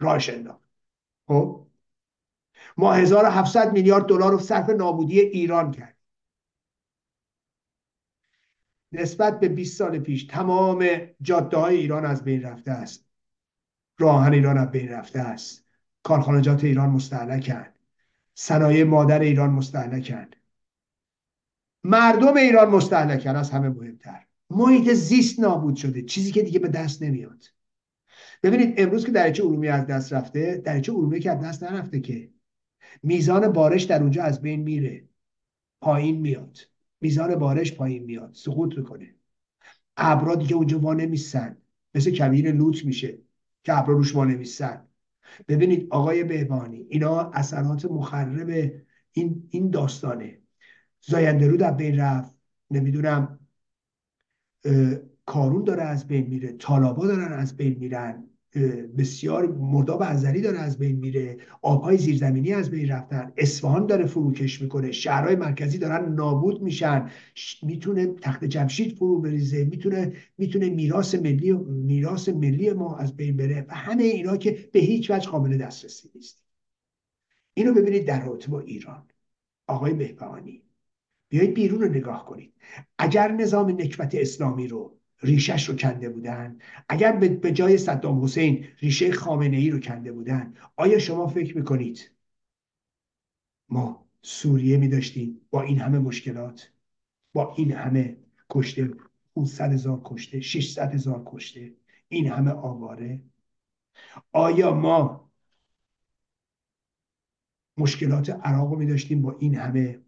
راهش 0.00 0.30
انداخت. 0.30 0.68
خب؟ 1.26 1.66
ما 2.76 2.92
1700 2.92 3.72
میلیارد 3.72 4.06
دلار 4.06 4.32
رو 4.32 4.38
صرف 4.38 4.70
نابودی 4.70 5.20
ایران 5.20 5.70
کرد 5.70 5.96
نسبت 8.92 9.40
به 9.40 9.48
20 9.48 9.78
سال 9.78 9.98
پیش 9.98 10.24
تمام 10.24 10.86
جاده 11.22 11.56
های 11.56 11.76
ایران 11.76 12.04
از 12.04 12.24
بین 12.24 12.42
رفته 12.42 12.70
است. 12.70 13.06
راهن 13.98 14.32
ایران 14.32 14.58
از 14.58 14.70
بین 14.70 14.88
رفته 14.88 15.18
است. 15.18 15.64
کارخانجات 16.02 16.64
ایران 16.64 16.90
مستحلکن 16.90 17.66
صنایع 18.34 18.84
مادر 18.84 19.20
ایران 19.20 19.50
مستحلکن 19.50 20.28
مردم 21.86 22.36
ایران 22.36 22.70
مستحلکن 22.70 23.36
از 23.36 23.50
همه 23.50 23.68
مهمتر. 23.68 24.26
محیط 24.50 24.92
زیست 24.92 25.40
نابود 25.40 25.76
شده. 25.76 26.02
چیزی 26.02 26.32
که 26.32 26.42
دیگه 26.42 26.58
به 26.58 26.68
دست 26.68 27.02
نمیاد. 27.02 27.44
ببینید 28.42 28.74
امروز 28.80 29.06
که 29.06 29.12
درچه 29.12 29.42
علومی 29.42 29.68
از 29.68 29.86
دست 29.86 30.12
رفته 30.12 30.62
درچه 30.64 30.92
علومی 30.92 31.20
که 31.20 31.30
از 31.30 31.40
دست 31.40 31.62
نرفته 31.62 32.00
که 32.00 32.30
میزان 33.02 33.52
بارش 33.52 33.82
در 33.82 34.02
اونجا 34.02 34.22
از 34.22 34.42
بین 34.42 34.60
میره. 34.60 35.08
پایین 35.80 36.20
میاد. 36.20 36.58
میزان 37.00 37.34
بارش 37.34 37.72
پایین 37.72 38.04
میاد. 38.04 38.34
سقوط 38.34 38.76
می‌کنه. 38.76 39.14
ابرا 39.96 40.34
دیگه 40.34 40.54
اونجا 40.54 40.78
وا 40.78 40.94
نمیستن 40.94 41.56
مثل 41.94 42.10
کبیر 42.10 42.52
لوت 42.52 42.84
میشه 42.84 43.18
که 43.64 43.78
ابرا 43.78 43.94
روش 43.94 44.14
وا 44.14 44.24
نمیستن 44.24 44.88
ببینید 45.48 45.86
آقای 45.90 46.24
بهبانی 46.24 46.86
اینا 46.88 47.30
اثرات 47.30 47.84
مخرب 47.84 48.72
این 49.12 49.48
این 49.50 49.70
داستانه. 49.70 50.38
زاینده 51.06 51.48
رو 51.48 51.56
در 51.56 51.70
بین 51.70 51.96
رفت. 51.96 52.34
نمی‌دونم 52.70 53.38
کارون 55.26 55.64
داره 55.64 55.82
از 55.82 56.08
بین 56.08 56.26
میره 56.26 56.52
طالابا 56.52 57.06
دارن 57.06 57.32
از 57.32 57.56
بین 57.56 57.78
میرن 57.78 58.24
بسیار 58.98 59.46
مرداب 59.46 60.02
ازلی 60.02 60.40
داره 60.40 60.58
از 60.58 60.78
بین 60.78 60.96
میره 60.96 61.38
آبهای 61.62 61.98
زیرزمینی 61.98 62.52
از 62.52 62.70
بین 62.70 62.88
رفتن 62.88 63.32
اصفهان 63.36 63.86
داره 63.86 64.06
فروکش 64.06 64.62
می‌کنه 64.62 64.92
شهرهای 64.92 65.36
مرکزی 65.36 65.78
دارن 65.78 66.14
نابود 66.14 66.62
میشن 66.62 67.10
می‌تونه 67.62 68.06
تخت 68.06 68.44
جمشید 68.44 68.96
فرو 68.96 69.20
بریزه 69.20 69.64
می‌تونه 69.64 70.12
می‌تونه 70.38 70.70
میراث 70.70 71.14
ملی 71.14 71.52
میراث 71.52 72.28
ملی 72.28 72.72
ما 72.72 72.96
از 72.96 73.16
بین 73.16 73.36
بره 73.36 73.66
و 73.68 73.74
همه 73.74 74.02
اینا 74.02 74.36
که 74.36 74.68
به 74.72 74.78
هیچ 74.80 75.10
وجه 75.10 75.30
قابل 75.30 75.56
دسترسی 75.56 76.10
نیست. 76.14 76.42
اینو 77.54 77.74
ببینید 77.74 78.06
در 78.06 78.24
رابطه 78.24 78.50
با 78.50 78.60
ایران. 78.60 79.02
آقای 79.66 79.94
بهبهانی 79.94 80.62
بیایید 81.28 81.54
بیرون 81.54 81.80
رو 81.80 81.88
نگاه 81.88 82.26
کنید. 82.26 82.54
اگر 82.98 83.32
نظام 83.32 83.70
نکبت 83.70 84.14
اسلامی 84.14 84.68
رو 84.68 84.98
ریشش 85.22 85.68
رو 85.68 85.76
کنده 85.76 86.08
بودن 86.08 86.58
اگر 86.88 87.12
به 87.16 87.52
جای 87.52 87.78
صدام 87.78 88.24
حسین 88.24 88.64
ریشه 88.78 89.12
خامنه 89.12 89.56
ای 89.56 89.70
رو 89.70 89.80
کنده 89.80 90.12
بودن 90.12 90.54
آیا 90.76 90.98
شما 90.98 91.26
فکر 91.26 91.56
می‌کنید 91.56 92.10
ما 93.68 94.06
سوریه 94.22 94.76
می 94.76 94.88
داشتیم 94.88 95.40
با 95.50 95.62
این 95.62 95.78
همه 95.78 95.98
مشکلات؟ 95.98 96.72
با 97.32 97.54
این 97.54 97.72
همه 97.72 98.16
کشته 98.50 98.90
500 99.36 99.72
هزار 99.72 100.00
کشته 100.04 100.40
600 100.40 100.94
هزار 100.94 101.22
کشته 101.26 101.74
این 102.08 102.26
همه 102.26 102.50
آواره؟ 102.50 103.20
آیا 104.32 104.74
ما 104.74 105.30
مشکلات 107.76 108.30
عراق 108.30 108.70
رو 108.70 108.78
می 108.78 108.86
داشتیم 108.86 109.22
با 109.22 109.36
این 109.38 109.54
همه 109.54 110.00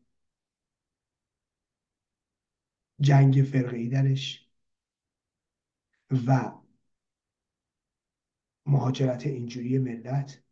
جنگ 3.00 3.43
فرقه 3.52 3.88
درش. 3.88 4.49
و 6.26 6.52
مهاجرت 8.67 9.26
اینجوری 9.26 9.78
ملت. 9.78 10.43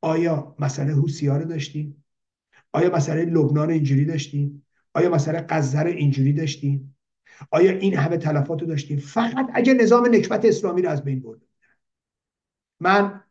آیا 0.00 0.56
مسئله 0.58 0.92
حوسی 0.92 1.28
رو 1.28 1.44
داشتیم؟ 1.44 2.04
آیا 2.72 2.96
مسئله 2.96 3.24
لبنان 3.24 3.70
اینجوری 3.70 4.04
داشتیم؟ 4.04 4.66
آیا 4.94 5.10
مسئله 5.10 5.40
قذر 5.40 5.86
اینجوری 5.86 6.32
داشتیم؟ 6.32 6.96
آیا 7.50 7.72
این 7.72 7.96
همه 7.96 8.16
تلفات 8.16 8.60
رو 8.60 8.66
داشتیم؟ 8.66 8.98
فقط 8.98 9.50
اگه 9.54 9.74
نظام 9.74 10.06
نکبت 10.14 10.44
اسلامی 10.44 10.82
رو 10.82 10.90
از 10.90 11.04
بین 11.04 11.20
برد 11.20 11.40
من 12.80 13.24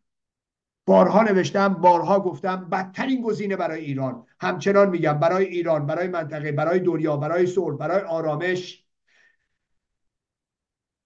بارها 0.88 1.24
نوشتم 1.24 1.74
بارها 1.74 2.20
گفتم 2.20 2.70
بدترین 2.70 3.22
گزینه 3.22 3.56
برای 3.56 3.86
ایران. 3.86 4.26
همچنان 4.40 4.90
میگم 4.90 5.14
برای 5.14 5.46
ایران 5.46 5.86
برای 5.86 6.08
منطقه 6.08 6.52
برای 6.52 6.80
دنیا 6.80 7.18
برای 7.18 7.48
صلح 7.48 7.78
برای 7.78 8.02
آرامش. 8.02 8.86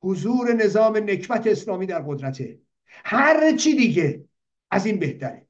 حضور 0.02 0.54
نظام 0.54 0.98
نکبت 0.98 1.48
اسلامی 1.48 1.86
در 1.86 2.02
قدرته. 2.02 2.60
هر 2.86 3.58
چی 3.58 3.76
دیگه 3.76 4.26
از 4.72 4.86
این 4.86 5.00
بهتره. 5.00 5.48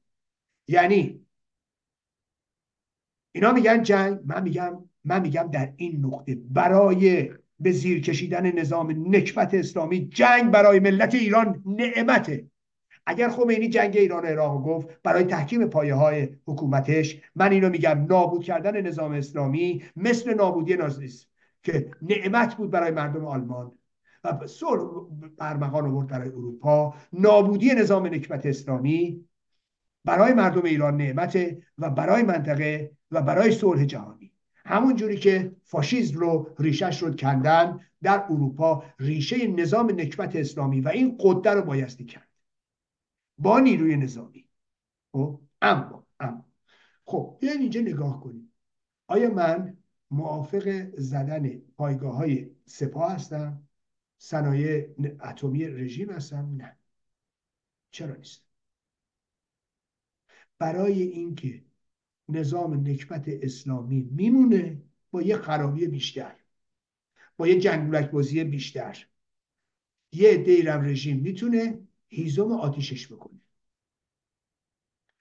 یعنی 0.68 1.26
اینا 3.32 3.52
میگن 3.52 3.82
جنگ 3.82 4.18
من 4.24 4.42
میگم 4.42 4.88
من 5.04 5.22
میگم 5.22 5.50
در 5.52 5.72
این 5.76 6.06
نقطه 6.06 6.34
برای 6.34 7.30
به 7.60 7.72
زیر 7.72 8.02
کشیدن 8.02 8.52
نظام 8.52 8.90
نکبت 9.16 9.54
اسلامی 9.54 10.08
جنگ 10.08 10.50
برای 10.50 10.80
ملت 10.80 11.14
ایران 11.14 11.62
نعمته. 11.66 12.51
اگر 13.06 13.28
خمینی 13.28 13.68
جنگ 13.68 13.96
ایران 13.96 14.24
و 14.24 14.26
عراق 14.26 14.62
گفت 14.62 14.88
برای 15.02 15.24
تحکیم 15.24 15.66
پایه 15.66 15.94
های 15.94 16.28
حکومتش 16.46 17.20
من 17.34 17.52
اینو 17.52 17.68
میگم 17.68 18.06
نابود 18.08 18.44
کردن 18.44 18.86
نظام 18.86 19.12
اسلامی 19.12 19.82
مثل 19.96 20.34
نابودی 20.34 20.76
نازیسم 20.76 21.26
که 21.62 21.90
نعمت 22.02 22.54
بود 22.54 22.70
برای 22.70 22.90
مردم 22.90 23.24
آلمان. 23.24 23.72
و 24.24 24.46
صلح 24.46 24.82
برمغان 25.38 25.86
آورد 25.86 26.06
برای 26.06 26.28
اروپا. 26.28 26.94
نابودی 27.12 27.74
نظام 27.74 28.06
نکبت 28.06 28.46
اسلامی 28.46 29.24
برای 30.04 30.32
مردم 30.32 30.64
ایران 30.64 30.96
نعمت 30.96 31.38
و 31.78 31.90
برای 31.90 32.22
منطقه 32.22 32.92
و 33.10 33.22
برای 33.22 33.52
صلح 33.52 33.84
جهانی. 33.84 34.32
همون 34.66 34.96
جوری 34.96 35.16
که 35.16 35.52
فاشیزم 35.64 36.18
رو 36.18 36.50
ریشش 36.58 37.02
رو 37.02 37.14
کندن 37.14 37.80
در 38.02 38.24
اروپا 38.30 38.84
ریشه 38.98 39.46
نظام 39.46 39.90
نکبت 39.90 40.36
اسلامی 40.36 40.80
و 40.80 40.88
این 40.88 41.18
قده 41.20 41.50
رو 41.50 41.62
بایستی 41.62 42.04
کرد. 42.04 42.28
با 43.42 43.60
نیروی 43.60 43.96
نظامی. 43.96 44.48
خب؟ 45.12 45.40
اما 45.62 46.06
اما. 46.20 46.44
خب 47.04 47.38
بیاین 47.40 47.60
اینجا 47.60 47.80
نگاه 47.80 48.20
کنیم. 48.20 48.52
آیا 49.06 49.30
من 49.30 49.76
موافق 50.10 50.90
زدن 50.96 51.58
پایگاه 51.58 52.14
های 52.14 52.50
سپاه 52.66 53.12
هستم؟ 53.12 53.68
صنایع 54.18 54.88
اتمی 55.20 55.66
رژیم 55.66 56.10
هستم؟ 56.10 56.54
نه. 56.56 56.76
چرا 57.90 58.14
نیست؟ 58.14 58.46
برای 60.58 61.02
اینکه 61.02 61.64
نظام 62.28 62.74
نکبت 62.74 63.24
اسلامی 63.28 64.02
میمونه 64.02 64.82
با 65.10 65.22
یه 65.22 65.36
خرابی 65.36 65.86
بیشتر 65.86 66.36
با 67.36 67.48
یه 67.48 67.60
جنگولک 67.60 68.10
بازی 68.10 68.44
بیشتر 68.44 69.06
یه 70.12 70.36
دیرم 70.36 70.84
رژیم 70.84 71.20
می‌تونه 71.20 71.78
هیزم 72.12 72.52
آتیشش 72.52 73.12
بکنه. 73.12 73.40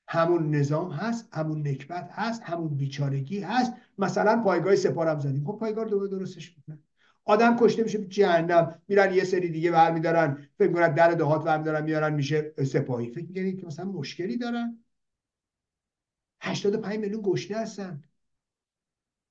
همون 0.08 0.56
نظام 0.56 0.92
هست 0.92 1.30
همون 1.32 1.68
نکبت 1.68 2.10
هست 2.12 2.42
همون 2.44 2.78
بیچارگی 2.78 3.40
هست. 3.40 3.74
مثلا 3.98 4.44
پایگاه 4.44 4.76
سپارم 4.76 5.20
زدیم. 5.20 5.46
خب 5.46 5.58
پایگاه 5.60 5.86
دوباره 5.86 6.10
درستش 6.10 6.58
می‌کنن. 6.58 6.80
آدم 7.26 7.58
کشته 7.60 7.84
میشه 7.84 8.06
جهنم. 8.06 8.82
میرن 8.88 9.14
یه 9.14 9.24
سری 9.24 9.50
دیگه 9.50 9.72
برمیدارن. 9.72 10.48
فکر 10.58 10.68
می‌کنن 10.68 10.94
در 10.94 11.12
دهات 11.12 11.44
برمیدارن 11.44 11.84
میارن 11.84 12.14
میشه 12.14 12.54
سپاهی. 12.66 13.10
فکر 13.10 13.26
می‌کنید 13.26 13.60
که 13.60 13.66
مثلا 13.66 13.86
مشکلی 13.86 14.38
دارن؟ 14.38 14.84
85 16.42 17.00
میلیون 17.00 17.22
گشنه 17.24 17.58
هستن. 17.58 18.04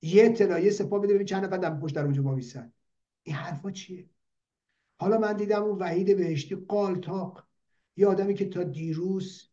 یه 0.02 0.24
اطلاعیه 0.24 0.70
سپاه 0.70 1.00
بده 1.00 1.14
ببین 1.14 1.26
چند 1.26 1.44
نفر 1.44 1.80
پشت 1.80 1.94
در 1.94 2.04
اونجا 2.04 2.22
وامیستن 2.22 2.72
این 3.22 3.36
حرفا 3.36 3.70
چیه؟ 3.70 4.10
حالا 5.00 5.18
من 5.18 5.36
دیدم 5.36 5.62
اون 5.62 5.78
وحید 5.78 6.16
بهشتی 6.16 6.54
قالتاق. 6.54 7.49
یه 8.00 8.06
آدمی 8.06 8.34
که 8.34 8.44
تا 8.44 8.62
دیروز 8.62 9.48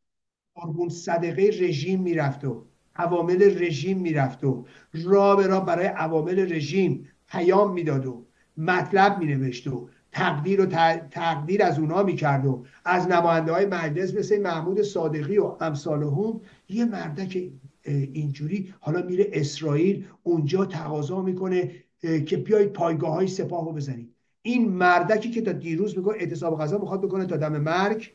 قربون 0.55 0.89
صدقه 0.89 1.49
رژیم 1.59 2.01
می‌رفت 2.01 2.45
و 2.45 2.65
عوامل 2.95 3.63
رژیم 3.63 3.97
می‌رفت 3.97 4.43
و 4.43 4.65
را 4.93 5.35
به 5.35 5.47
را 5.47 5.59
برای 5.59 5.87
عوامل 5.87 6.53
رژیم 6.53 7.07
پیام 7.27 7.73
می‌داد 7.73 8.05
و 8.05 8.25
مطلب 8.57 9.19
مینوشت 9.19 9.67
و 9.67 9.89
تقدیر 10.11 10.61
و 10.61 10.65
تقدیر 11.11 11.63
از 11.63 11.79
اونا 11.79 12.03
می‌کرد 12.03 12.45
و 12.45 12.65
از 12.85 13.07
نماینده 13.07 13.51
های 13.51 13.65
مجلس 13.65 14.13
مثل 14.13 14.41
محمود 14.41 14.81
صادقی 14.81 15.37
و 15.37 15.55
امثال 15.61 16.03
هم 16.03 16.41
یه 16.69 16.85
مردک 16.85 17.51
اینجوری 17.85 18.73
حالا 18.79 19.01
میره 19.01 19.29
اسرائیل 19.33 20.05
اونجا 20.23 20.65
تقاضا 20.65 21.21
می‌کنه 21.21 21.71
که 22.01 22.37
بیایید 22.37 22.73
پایگاه 22.73 23.13
های 23.13 23.27
سپاه 23.27 23.65
رو 23.65 23.71
بزنید. 23.71 24.13
این 24.41 24.69
مردکی 24.69 25.31
که 25.31 25.41
تا 25.41 25.51
دیروز 25.51 25.97
میگه 25.97 26.09
اعتصاب 26.09 26.59
غذا 26.59 26.77
می‌خواد 26.77 27.01
بکنه 27.01 27.25
تا 27.25 27.37
دم 27.37 27.57
مرگ 27.57 28.11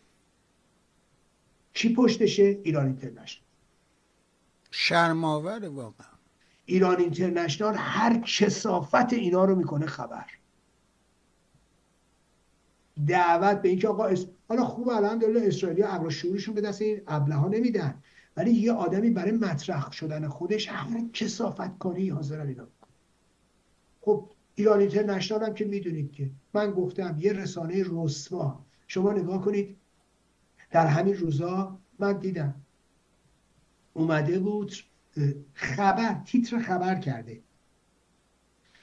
کی 1.75 1.95
پشتشه؟ 1.95 2.43
ایران 2.43 2.87
اینترنشنال. 2.87 3.47
شرماور 4.71 5.69
واقعا. 5.69 6.07
ایران 6.65 6.97
اینترنشنال 7.01 7.75
هر 7.79 8.21
کسافت 8.21 9.13
اینا 9.13 9.45
رو 9.45 9.55
می‌کنه 9.55 9.87
خبر. 9.87 10.27
دعوت 13.07 13.63
به 13.63 13.69
اینکه 13.69 13.89
آقا 13.89 14.05
اس... 14.05 14.27
حالا 14.49 14.65
خوب 14.65 14.89
الحمدلله 14.89 15.47
اسرائیلی 15.47 15.83
عقل 15.83 16.09
شعورشون 16.09 16.55
به 16.55 16.61
دست 16.61 16.83
این 16.83 17.01
ابله 17.07 17.35
ها 17.35 17.49
نمیدن. 17.49 18.03
ولی 18.37 18.51
یه 18.51 18.73
آدمی 18.73 19.11
برای 19.11 19.33
مطرح 19.33 19.93
شدن 19.93 20.29
خودش 20.29 20.69
هر 20.69 21.01
کسافت 21.13 21.79
کاری 21.79 22.09
حاضر 22.09 22.41
اینا 22.41 22.69
خب 24.01 24.31
ایران 24.55 24.81
اینترنشنال 24.81 25.43
هم 25.43 25.55
که 25.55 25.65
می‌دونید 25.65 26.13
که 26.13 26.31
من 26.55 26.71
گفتم 26.71 27.17
یه 27.21 27.33
رسانه 27.33 27.85
رسوا. 27.91 28.65
شما 28.87 29.13
نگاه 29.13 29.45
کنید 29.45 29.77
در 30.73 30.87
همین 30.87 31.15
روزا 31.15 31.79
من 31.99 32.13
دیدم. 32.13 32.55
اومده 33.95 34.39
بود 34.39 34.73
خبر 35.55 36.21
تیتر 36.25 36.59
خبر 36.59 36.95
کرده. 36.95 37.41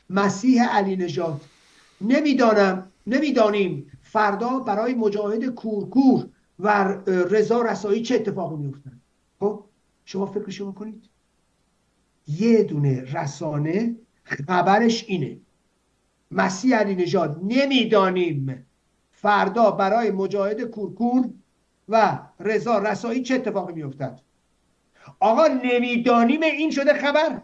مسیح 0.10 0.64
علی 0.64 0.96
نجات 0.96 1.42
نمی‌دانم 2.02 2.92
نمی‌دانیم 3.08 3.92
فردا 4.02 4.60
برای 4.60 4.94
مجاهد 4.94 5.46
کورکور 5.46 6.30
و 6.60 6.98
رضا 7.08 7.62
رسایی 7.62 8.02
چه 8.02 8.16
اتفاقی 8.16 8.56
میفتن 8.56 9.00
خب 9.40 9.66
شما 10.06 10.26
فکرشو 10.26 10.72
کنید 10.74 11.10
یه 12.28 12.64
دونه 12.64 13.02
رسانه 13.02 13.96
خبرش 14.24 15.06
اینه. 15.08 15.38
مسیح 16.32 16.76
علی 16.76 16.96
نژاد. 16.96 17.40
نمی‌دانیم 17.44 18.66
فردا 19.12 19.72
برای 19.72 20.12
مجاهد 20.12 20.62
کورکور 20.62 21.30
و 21.90 22.20
رضا 22.40 22.80
رسایی 22.80 23.24
چه 23.24 23.36
اتفاقی 23.36 23.74
میافتد؟ 23.74 24.22
آقا 25.20 25.48
نمی‌دانیم 25.48 26.42
این 26.42 26.72
شده 26.72 26.94
خبر. 26.94 27.42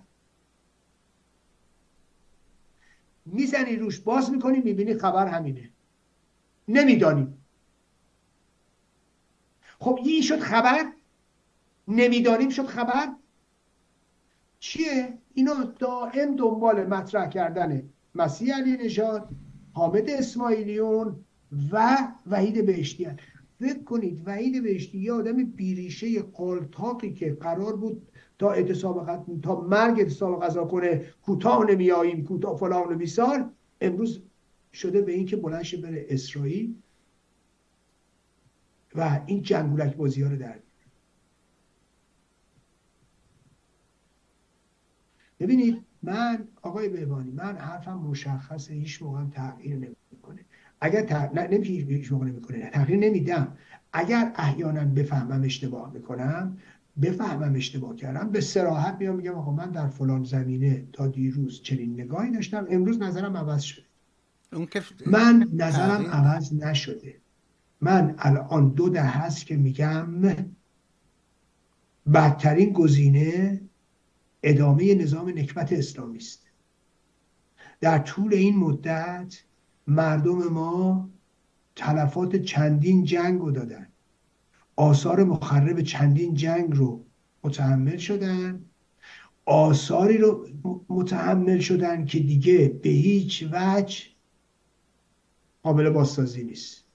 می‌زنی 3.25 3.75
روش 3.75 3.99
باز 3.99 4.31
می‌کنی 4.31 4.61
می‌بینی 4.61 4.93
خبر 4.93 5.27
همینه. 5.27 5.69
نمی‌دانیم. 6.67 7.45
خب 9.79 9.99
این 10.03 10.21
شد 10.21 10.39
خبر؟ 10.39 10.91
نمی‌دانیم 11.87 12.49
شد 12.49 12.65
خبر؟ 12.65 13.15
چیه؟ 14.59 15.17
اینا 15.33 15.63
دائم 15.63 16.35
دنبال 16.35 16.87
مطرح 16.87 17.29
کردن 17.29 17.89
مسیح 18.15 18.55
علی 18.55 18.77
نژاد 18.77 19.29
حامد 19.73 20.09
اسماعیلیون 20.09 21.25
و 21.71 21.97
وحید 22.27 22.65
بهشتی 22.65 23.05
فکر 23.59 23.83
کنید 23.83 24.21
وحید 24.25 24.63
بهشتی 24.63 24.97
یه 24.97 25.13
آدم 25.13 25.43
بیریشه 25.43 26.21
قالتاقی 26.21 27.13
که 27.13 27.33
قرار 27.33 27.75
بود 27.75 28.07
تا 28.39 28.51
اعتصاب 28.51 29.25
تا 29.41 29.61
مرگ 29.61 29.99
اعتصاب 29.99 30.41
غذا 30.41 30.65
کنه 30.65 31.05
کوتاه 31.21 31.71
نمیاییم 31.71 32.23
کوتاه 32.25 32.57
فلان 32.57 32.93
و 32.93 32.95
بیسال 32.95 33.49
امروز 33.81 34.21
شده 34.73 35.01
به 35.01 35.11
اینکه 35.11 35.35
بلنش 35.35 35.75
بره 35.75 36.05
اسرائیل 36.09 36.75
و 38.95 39.21
این 39.25 39.41
جنگولک 39.41 39.95
بازی 39.95 40.21
ها 40.21 40.29
رو 40.29 40.37
در 40.37 40.59
ببینید 45.39 45.85
من 46.03 46.47
آقای 46.61 46.89
بهبانی 46.89 47.31
من 47.31 47.57
حرفم 47.57 47.97
مشخصه 47.97 48.73
هیچ 48.73 49.01
موقع 49.01 49.25
تغییر 49.25 49.75
نمی‌کنه 49.75 49.95
اگر 50.81 51.01
تغ... 51.01 51.33
نه 51.33 51.47
نمیشه 51.47 52.13
موقع 52.13 52.25
نمی‌کنه 52.25 52.69
تغییر 52.69 52.99
نمیدم. 52.99 53.57
اگر 53.93 54.31
احیانا 54.35 54.85
بفهمم 54.85 55.43
اشتباه 55.43 55.93
می‌کنم 55.93 56.57
بفهمم 57.01 57.55
اشتباه 57.55 57.95
کردم 57.95 58.29
به 58.29 58.41
سراحت 58.41 58.97
میام 58.99 59.15
میگم 59.15 59.35
آقا 59.35 59.51
من 59.51 59.71
در 59.71 59.87
فلان 59.87 60.23
زمینه 60.23 60.85
تا 60.93 61.07
دیروز 61.07 61.61
چنین 61.61 62.01
نگاهی 62.01 62.31
داشتم 62.31 62.67
امروز 62.69 62.99
نظرم 63.01 63.37
عوض 63.37 63.61
شده. 63.61 63.85
من 65.05 65.49
نظرم 65.53 66.05
عوض 66.05 66.53
نشده. 66.53 67.15
من 67.81 68.15
الان 68.17 68.69
دو 68.69 68.89
ده 68.89 69.03
هست 69.03 69.45
که 69.45 69.57
میگم 69.57 70.05
بدترین 72.13 72.73
گزینه 72.73 73.61
ادامه 74.43 74.95
نظام 74.95 75.29
نکبت 75.29 75.73
اسلامی 75.73 76.17
است. 76.17 76.45
در 77.81 77.99
طول 77.99 78.33
این 78.33 78.57
مدت 78.57 79.43
مردم 79.87 80.47
ما 80.47 81.09
تلفات 81.75 82.35
چندین 82.35 83.03
جنگ 83.03 83.41
رو 83.41 83.51
دادن. 83.51 83.87
آثار 84.75 85.23
مخرب 85.23 85.81
چندین 85.81 86.33
جنگ 86.33 86.75
رو 86.75 87.05
متحمل 87.43 87.97
شدن. 87.97 88.65
آثاری 89.45 90.17
رو 90.17 90.47
متحمل 90.89 91.59
شدن 91.59 92.05
که 92.05 92.19
دیگه 92.19 92.79
به 92.83 92.89
هیچ 92.89 93.49
وجه 93.51 94.03
قابل 95.63 95.89
بازسازی 95.89 96.43
نیست. 96.43 96.85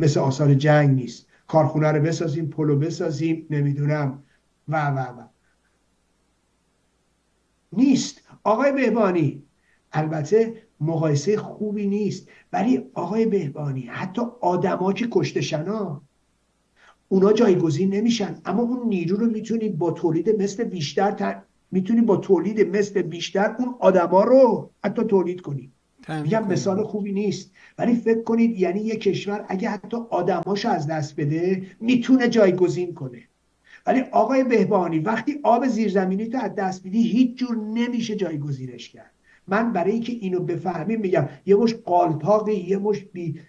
مثل 0.00 0.20
آثار 0.20 0.54
جنگ 0.54 0.90
نیست. 0.90 1.26
کارخونه 1.46 1.92
رو 1.92 2.02
بسازیم 2.02 2.46
پلو 2.46 2.78
بسازیم 2.78 3.46
نمی‌دونم. 3.50 4.22
و 4.68 4.90
و 4.90 4.98
و. 4.98 5.26
نیست. 7.72 8.20
آقای 8.42 8.72
بهبانی 8.72 9.42
البته 9.92 10.65
مقایسه 10.80 11.36
خوبی 11.36 11.86
نیست. 11.86 12.28
ولی 12.52 12.82
آقای 12.94 13.26
بهبانی 13.26 13.80
حتی 13.80 14.22
آدما 14.40 14.92
که 14.92 15.08
کشته 15.10 15.40
شنا 15.40 16.02
اونا 17.08 17.32
جایگزین 17.32 17.94
نمیشن. 17.94 18.40
اما 18.44 18.62
اون 18.62 18.88
نیرو 18.88 19.16
رو 19.16 19.26
می‌تونی 19.26 19.68
با 19.68 19.90
تولید 19.90 20.42
مثل 20.42 20.64
بیشتر 20.64 21.42
می‌تونی 21.70 22.00
با 22.00 22.16
تولید 22.16 22.76
مثل 22.76 23.02
بیشتر 23.02 23.56
اون 23.58 23.74
آدما 23.80 24.24
رو 24.24 24.70
حتی 24.84 25.04
تولید 25.04 25.40
کنی. 25.40 25.72
میگم 26.22 26.48
مثال 26.48 26.82
خوبی 26.82 27.12
نیست. 27.12 27.50
ولی 27.78 27.94
فکر 27.94 28.22
کنید 28.22 28.60
یعنی 28.60 28.80
یه 28.80 28.96
کشور 28.96 29.44
اگه 29.48 29.68
حتی 29.70 29.96
آدماشو 30.10 30.68
از 30.68 30.86
دست 30.86 31.16
بده 31.16 31.66
می‌تونه 31.80 32.28
جایگزین 32.28 32.94
کنه. 32.94 33.22
ولی 33.86 34.00
آقای 34.00 34.44
بهبانی 34.44 34.98
وقتی 34.98 35.40
آب 35.42 35.66
زیرزمینی 35.66 36.26
تو 36.26 36.38
از 36.38 36.54
دست 36.54 36.84
میدی 36.84 37.02
هیچ 37.02 37.38
جور 37.38 37.56
نمیشه 37.56 38.16
جایگزینش 38.16 38.88
کرد. 38.88 39.15
من 39.48 39.72
برای 39.72 39.92
اینکه 39.92 40.12
اینو 40.12 40.40
بفهمیم 40.40 41.00
میگم 41.00 41.28
یه 41.46 41.56
مش 41.56 41.74
قالتاقی 41.74 42.54
یه 42.54 42.78
مش 42.78 43.04
بی 43.04 43.40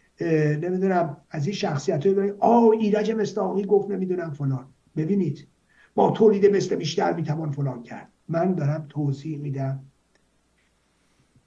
نمی‌دونم 0.62 1.17
از 1.29 1.47
این 1.47 1.55
شخصیت 1.55 2.07
های 2.07 2.31
آه 2.39 2.69
ایرج 2.69 3.12
مستاقی 3.12 3.65
گفت 3.65 3.89
نمی‌دونم 3.89 4.31
فلان. 4.31 4.67
ببینید 4.95 5.47
با 5.95 6.12
تولید 6.12 6.45
مثل 6.45 6.75
بیشتر 6.75 7.13
می‌توان 7.13 7.51
فلان 7.51 7.83
کرد. 7.83 8.12
من 8.27 8.55
دارم 8.55 8.86
توضیح 8.89 9.38
میدم. 9.38 9.83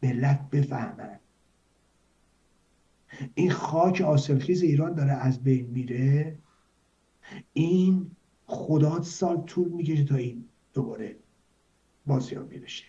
ملت 0.02 0.50
بفهمن. 0.52 1.20
این 3.34 3.50
خاک 3.50 4.00
آسلخیز 4.00 4.62
ایران 4.62 4.94
داره 4.94 5.12
از 5.12 5.42
بین 5.42 5.66
میره. 5.66 6.38
این 7.52 8.10
خدا 8.46 9.02
سال 9.02 9.36
طول 9.36 9.68
می‌کشه 9.68 10.04
تا 10.04 10.16
این 10.16 10.44
دوباره 10.72 11.16
بازیابی 12.06 12.58
بشه. 12.58 12.84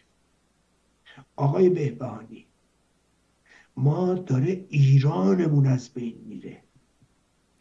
آقای 1.35 1.69
بهبهانی 1.69 2.45
ما 3.77 4.13
داره 4.13 4.65
ایرانمون 4.69 5.67
از 5.67 5.89
بین 5.93 6.15
میره. 6.25 6.63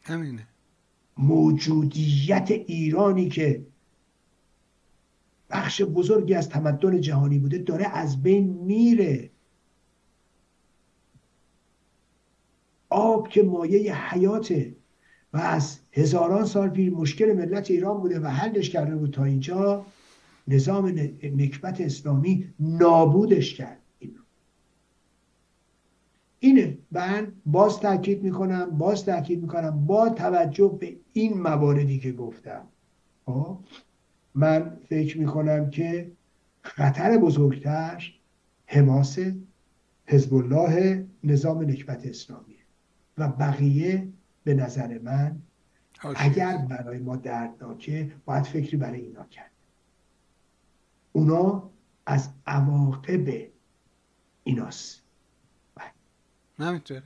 همینه. 0.02 0.46
موجودیت 1.18 2.50
ایرانی 2.50 3.28
که 3.28 3.66
بخش 5.50 5.82
بزرگی 5.82 6.34
از 6.34 6.48
تمدن 6.48 7.00
جهانی 7.00 7.38
بوده 7.38 7.58
داره 7.58 7.86
از 7.88 8.22
بین 8.22 8.44
میره. 8.44 9.30
آب 12.88 13.28
که 13.28 13.42
مایه 13.42 13.94
حیاته 13.94 14.76
و 15.32 15.38
از 15.38 15.78
هزاران 15.92 16.44
سال 16.44 16.68
پیش 16.68 16.92
مشکل 16.92 17.32
ملت 17.32 17.70
ایران 17.70 18.00
بوده 18.00 18.20
و 18.20 18.26
حلش 18.26 18.70
کرده 18.70 18.96
بود 18.96 19.10
تا 19.10 19.24
اینجا 19.24 19.86
نظام 20.50 20.86
نکبت 21.22 21.80
اسلامی 21.80 22.54
نابودش 22.60 23.54
کرد. 23.54 23.80
اینه. 26.40 26.78
من 26.90 27.32
باز 27.46 27.80
تاکید 27.80 28.22
می‌کنم 28.22 28.70
باز 28.70 29.04
تاکید 29.04 29.42
می‌کنم 29.42 29.86
با 29.86 30.08
توجه 30.08 30.76
به 30.80 30.96
این 31.12 31.40
مواردی 31.40 31.98
که 31.98 32.12
گفتم. 32.12 32.62
خب؟ 33.26 33.58
من 34.34 34.76
فکر 34.88 35.18
می‌کنم 35.18 35.70
که 35.70 36.12
خطر 36.62 37.18
بزرگتر 37.18 38.14
حماس 38.66 39.18
حزب 40.06 40.34
الله 40.34 41.06
نظام 41.24 41.62
نکبت 41.62 42.06
اسلامیه 42.06 42.56
و 43.18 43.28
بقیه 43.28 44.08
به 44.44 44.54
نظر 44.54 44.98
من 44.98 45.36
اگر 46.16 46.56
برای 46.56 46.98
ما 46.98 47.16
دردناکه 47.16 48.12
باید 48.24 48.44
فکری 48.44 48.76
برای 48.76 49.00
اینا 49.00 49.24
کرد. 49.24 49.50
اونا 51.12 51.70
از 52.06 52.28
عواقب 52.46 53.48
ایناست. 54.44 55.02
نمی‌تونه 56.58 57.02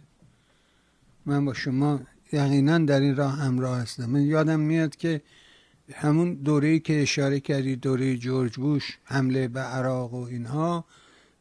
من 1.26 1.44
با 1.44 1.54
شما 1.54 2.00
یقینا 2.32 2.78
در 2.78 3.00
این 3.00 3.16
راه 3.16 3.32
همراه 3.32 3.78
هستم. 3.78 4.06
من 4.06 4.22
یادم 4.22 4.60
میاد 4.60 4.96
که 4.96 5.22
همون 5.92 6.34
دوره 6.34 6.78
که 6.78 7.02
اشاره 7.02 7.40
کردی 7.40 7.76
دوره 7.76 8.16
جورج 8.16 8.56
بوش 8.56 8.98
حمله 9.04 9.48
به 9.48 9.60
عراق 9.60 10.14
و 10.14 10.24
اینها 10.24 10.84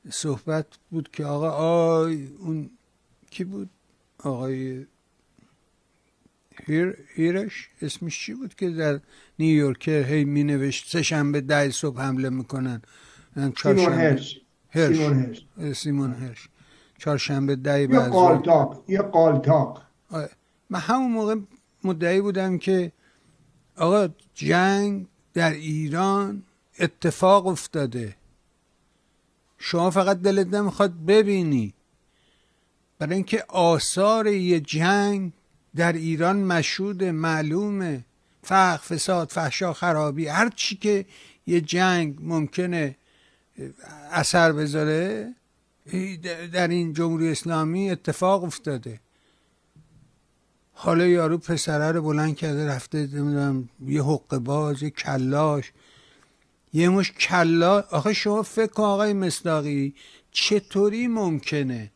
صحبت 0.10 0.66
بود 0.92 1.12
که 1.12 1.26
آقا 1.26 1.50
آی 1.50 2.28
اون 2.40 2.70
کی 3.30 3.44
بود؟ 3.44 3.70
آقای 4.24 4.86
هیر، 6.66 6.98
هیرش 7.16 7.70
اسمش 7.82 8.20
چی 8.20 8.34
بود 8.34 8.56
که 8.56 8.70
در 8.70 9.00
نیویورکر 9.40 10.04
هی 10.04 10.26
می 10.26 10.44
نوشت 10.44 10.90
سه 10.90 11.02
شنبه 11.02 11.42
ده 11.42 11.70
صبح 11.70 12.02
حمله 12.02 12.30
می‌کنن. 12.30 12.82
سیمون 13.64 13.94
هرش. 13.94 14.42
سیمون 14.74 15.14
هرش. 15.14 15.46
سیمون 15.76 16.14
هرش. 16.14 16.50
چهارشنبه 16.98 17.56
ده 17.56 17.82
یه 17.82 18.00
قالتاق 18.00 18.84
یه 18.88 19.02
قالتاق 19.02 19.82
من 20.70 20.80
همون 20.80 21.12
موقع 21.12 21.36
مدعی 21.84 22.22
بودم 22.22 22.58
که 22.58 22.92
آقا 23.78 24.08
جنگ 24.34 25.08
در 25.34 25.52
ایران 25.52 26.44
اتفاق 26.80 27.48
افتاده. 27.48 28.16
شما 29.58 29.90
فقط 29.90 30.22
دلت 30.22 30.48
نمی‌خواد 30.48 31.06
ببینی. 31.06 31.74
برای 33.00 33.16
اینکه 33.16 33.44
آثار 33.48 34.28
یه 34.28 34.60
جنگ 34.60 35.32
در 35.76 35.94
ایران 35.94 36.44
مشهود 36.44 37.04
معلومه 37.04 38.06
فقر 38.44 38.78
فساد 38.78 39.30
فحشا 39.30 39.74
خرابی 39.74 40.28
هر 40.28 40.50
چی 40.50 40.76
که 40.76 41.06
یه 41.48 41.62
جنگ 41.62 42.18
ممکنه 42.22 42.96
اثر 44.12 44.52
بذاره 44.52 45.34
در 46.54 46.68
این 46.68 46.94
جمهوری 46.94 47.32
اسلامی 47.32 47.92
اتفاق 47.92 48.44
افتاده. 48.44 49.00
حالا 50.74 51.08
یارو 51.08 51.38
پسره 51.38 51.92
رو 51.92 52.02
بلند 52.02 52.36
کرده 52.36 52.68
رفته 52.68 52.98
نمی‌دونم 52.98 53.70
یه 53.88 54.04
حق 54.04 54.38
باز 54.38 54.84
یه 54.84 54.90
کلاش. 54.90 55.72
یه 56.74 56.90
مش 56.90 57.12
کلا 57.12 57.80
آخه 57.80 58.14
شما 58.14 58.44
فکر 58.44 58.82
آقای 58.82 59.14
مصداقی 59.14 59.96
چطوری 60.32 61.08
ممکنه 61.08 61.92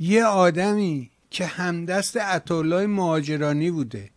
یه 0.00 0.24
آدمی 0.24 1.10
که 1.34 1.46
همدست 1.46 2.16
عطولای 2.16 2.86
مهاجرانی 2.86 3.70
بوده. 3.70 4.10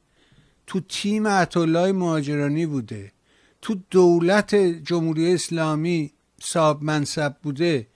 تو 0.67 0.80
تیم 0.80 1.27
عطولای 1.27 1.91
مهاجرانی 1.91 2.65
بوده. 2.65 3.12
تو 3.62 3.75
دولت 3.89 4.56
جمهوری 4.56 5.34
اسلامی 5.34 6.12
صاحب 6.41 6.84
منصب 6.84 7.36
بوده. 7.43 7.88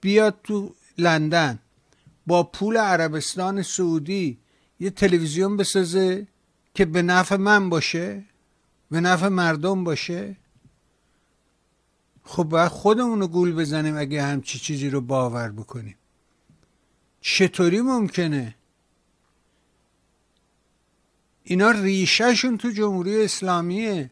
بیاد 0.00 0.40
تو 0.44 0.74
لندن. 0.98 1.58
با 2.26 2.42
پول 2.42 2.76
عربستان 2.76 3.62
سعودی 3.62 4.38
یه 4.80 4.90
تلویزیون 4.90 5.56
بسازه 5.56 6.26
که 6.74 6.84
به 6.84 7.02
نفع 7.02 7.36
من 7.36 7.70
باشه 7.70 8.24
به 8.90 9.00
نفع 9.00 9.28
مردم 9.28 9.84
باشه. 9.84 10.36
خب 12.24 12.44
باید 12.44 12.68
خودمون 12.68 13.20
رو 13.20 13.28
گول 13.28 13.54
بزنیم 13.54 13.96
اگه 13.96 14.22
همچی 14.22 14.58
چیزی 14.58 14.90
رو 14.90 15.00
باور 15.00 15.52
بکنیم. 15.52 15.96
چطوری 17.28 17.80
ممکنه؟ 17.80 18.54
اینا 21.42 21.70
ریشهشون 21.70 22.58
تو 22.58 22.70
جمهوری 22.70 23.24
اسلامیه. 23.24 24.10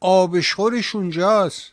آبشخورش 0.00 0.94
اونجاست. 0.94 1.72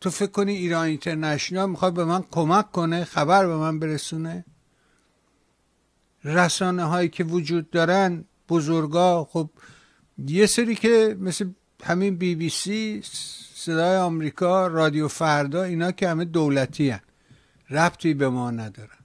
تو 0.00 0.10
فکر 0.10 0.30
کنی 0.30 0.52
ایران 0.52 0.86
اینترنشنال 0.86 1.70
می‌خواد 1.70 1.94
به 1.94 2.04
من 2.04 2.24
کمک 2.30 2.72
کنه 2.72 3.04
خبر 3.04 3.46
به 3.46 3.56
من 3.56 3.78
برسونه؟ 3.78 4.44
رسانه 6.24 6.84
هایی 6.84 7.08
که 7.08 7.24
وجود 7.24 7.70
دارن 7.70 8.24
بزرگا 8.48 9.24
خب 9.24 9.50
یه 10.26 10.46
سری 10.46 10.74
که 10.74 11.16
مثل 11.20 11.50
همین 11.84 12.16
بی 12.16 12.34
بی 12.34 12.48
سی 12.48 13.02
صدای 13.54 13.96
آمریکا 13.96 14.66
رادیو 14.66 15.08
فردا 15.08 15.62
اینا 15.62 15.92
که 15.92 16.08
همه 16.08 16.24
دولتی 16.24 16.90
هن. 16.90 17.00
ربطی 17.72 18.14
به 18.14 18.28
ما 18.28 18.50
ندارن 18.50 18.98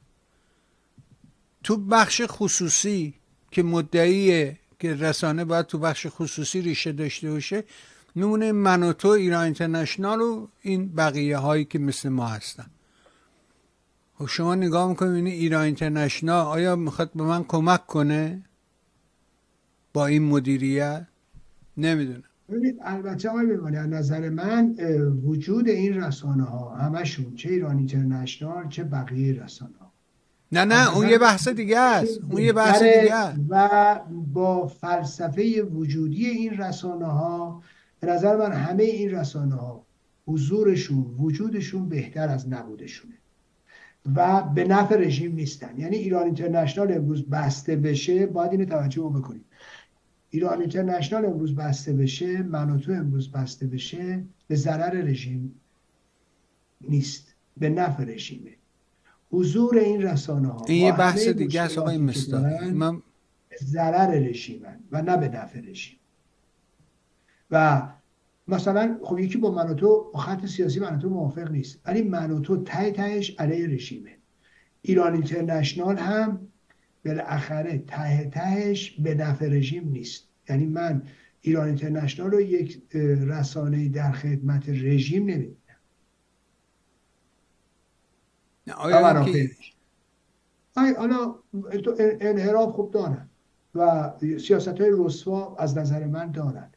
تو 1.64 1.78
بخش 1.78 2.22
خصوصی 2.28 3.14
که 3.52 3.64
مدعیه 3.64 4.60
که 4.80 4.96
رسانه 4.96 5.46
باید 5.46 5.66
تو 5.66 5.78
بخش 5.78 6.08
خصوصی 6.10 6.62
ریشه 6.62 6.92
داشته 6.92 7.32
باشه 7.32 7.64
میمونه 8.16 8.52
من 8.52 8.84
و 8.84 8.94
تو 8.94 9.08
ایران 9.08 9.44
اینترنشنال 9.44 10.22
و 10.22 10.48
این 10.62 10.96
بقیه 10.96 11.38
هایی 11.38 11.66
که 11.66 11.80
مثل 11.80 12.10
ما 12.10 12.28
هستن. 12.28 12.66
خب 14.18 14.26
شما 14.26 14.56
نگاه 14.56 14.90
می‌کنید 14.90 15.28
ایران 15.28 15.64
اینترنشنال 15.64 16.46
آیا 16.46 16.76
می‌خواد 16.76 17.12
به 17.16 17.24
من 17.24 17.44
کمک 17.44 17.88
کنه 17.88 18.44
با 19.94 20.08
این 20.08 20.24
مدیریت؟ 20.24 21.08
نمی‌دونم. 21.78 22.24
ببینید 22.50 22.78
البته 22.82 23.30
آقای 23.30 23.46
بمانی 23.46 23.78
از 23.78 23.88
نظر 23.88 24.30
من 24.30 24.76
وجود 25.26 25.70
این 25.70 26.04
رسانه 26.04 26.44
ها 26.44 26.76
همشون 26.76 27.36
چه 27.36 27.50
ایران 27.50 27.78
اینترنشنال 27.78 28.70
چه 28.70 28.84
بقیه 28.84 29.44
رسانه 29.44 29.78
ها 29.80 29.92
نه 30.52 30.66
نه 30.66 30.96
اون 30.96 31.10
یه 31.10 31.18
بحث 31.18 31.48
دیگه 31.48 31.80
است. 31.80 32.20
اون 32.32 32.42
یه 32.42 32.54
بحث 32.54 32.84
دیگه 32.84 33.16
است. 33.16 33.40
و 33.50 34.00
با 34.34 34.68
فلسفه 34.68 35.62
وجودی 35.62 36.26
این 36.26 36.58
رسانه 36.58 37.06
ها 37.06 37.64
به 38.00 38.08
نظر 38.08 38.38
من 38.38 38.52
همه 38.52 38.84
این 38.84 39.12
رسانه 39.12 39.56
ها 39.56 39.86
حضورشون 40.28 41.16
وجودشون 41.20 41.90
بهتر 41.90 42.30
از 42.30 42.50
نبودشونه 42.50 43.14
و 44.16 44.42
به 44.42 44.64
نفع 44.64 44.98
رژیم 44.98 45.36
نیستن. 45.36 45.78
یعنی 45.78 45.96
ایران 45.96 46.24
اینترنشنال 46.26 46.92
امروز 46.92 47.30
بسته 47.30 47.76
بشه 47.76 48.26
باید 48.26 48.52
اینو 48.52 48.66
توجه 48.66 49.12
بکنیم. 49.16 49.46
ایران 50.30 50.62
اینترنشنال 50.62 51.26
امروز 51.26 51.56
بسته 51.56 51.94
بشه 51.94 52.44
من 52.44 52.70
و 52.70 52.80
تو 52.80 52.92
امروز 52.92 53.32
بسته 53.32 53.68
بشه 53.68 54.24
به 54.48 54.56
ضرر 54.56 55.02
رژیم 55.02 55.62
نیست 56.82 57.36
به 57.58 57.70
نفع 57.70 58.04
رژیمه. 58.04 58.52
حضور 59.32 59.78
این 59.78 60.02
رسانه 60.02 60.48
ها 60.48 60.66
این 60.66 60.86
یه 60.86 60.92
بحث 60.92 61.28
دیگه 61.28 61.62
است 61.62 61.78
آقای 61.78 61.98
من 61.98 63.02
ضرر 63.64 64.20
رژیمن 64.20 64.80
و 64.92 65.02
نه 65.02 65.18
به 65.18 65.30
نفع 65.30 65.60
رژیم. 65.60 65.98
و 67.52 67.88
مثلا 68.48 69.00
خب 69.04 69.20
یکی 69.20 69.38
با 69.38 69.52
من 69.52 69.70
و 69.70 69.74
تو 69.74 70.12
خط 70.16 70.46
سیاسی 70.46 70.80
من 70.80 70.96
و 70.96 71.00
تو 71.00 71.10
موافق 71.10 71.52
نیست 71.52 71.80
ولی 71.86 72.02
من 72.02 72.32
و 72.32 72.40
تو 72.40 72.64
ته 72.64 72.92
تهش 72.92 73.36
علیه 73.40 73.68
رژیمه. 73.68 74.18
ایران 74.82 75.14
اینترنشنال 75.14 75.98
هم 75.98 76.48
بالاخره 77.06 77.78
ته 77.78 78.30
تهش 78.34 78.92
به 79.00 79.16
نفع 79.16 79.48
رژیم 79.48 79.90
نیست. 79.90 80.28
یعنی 80.50 80.66
من 80.66 81.02
ایران 81.42 81.68
اینترنشنال 81.68 82.32
رو 82.32 82.42
یک 82.42 82.82
رسانه 83.28 83.90
در 83.90 84.12
خدمت 84.12 84.70
رژیم 84.70 85.26
نمی‌دونم 85.26 85.56
آیا. 88.78 89.26
حالا 90.76 91.36
انحراف 92.22 92.74
خوب 92.74 92.92
دارن 92.92 93.30
و 93.76 94.12
سیاست 94.20 94.82
های 94.82 94.92
رسوا 94.98 95.56
از 95.56 95.78
نظر 95.78 96.06
من 96.06 96.32
دارن. 96.32 96.72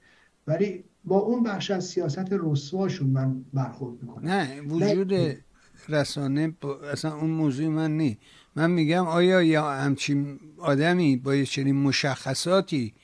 ولی 0.46 0.84
با 1.04 1.18
اون 1.18 1.42
بخش 1.42 1.70
از 1.70 1.84
سیاست 1.84 2.28
رسواشون 2.30 3.10
من 3.10 3.44
برخورد 3.54 4.02
می‌کنم. 4.02 4.28
نه 4.28 4.60
وجود 4.60 5.12
رسانه 5.88 6.54
اصلا 6.92 7.14
اون 7.14 7.30
موضوع 7.30 7.68
من 7.68 7.96
نی 7.96 8.18
من 8.56 8.70
میگم 8.70 9.06
آیا 9.06 9.42
یا 9.42 9.70
همچین 9.70 10.40
آدمی 10.58 11.16
با 11.16 11.34
یه 11.34 11.46
چنین 11.46 11.76
مشخصاتی 11.76 12.94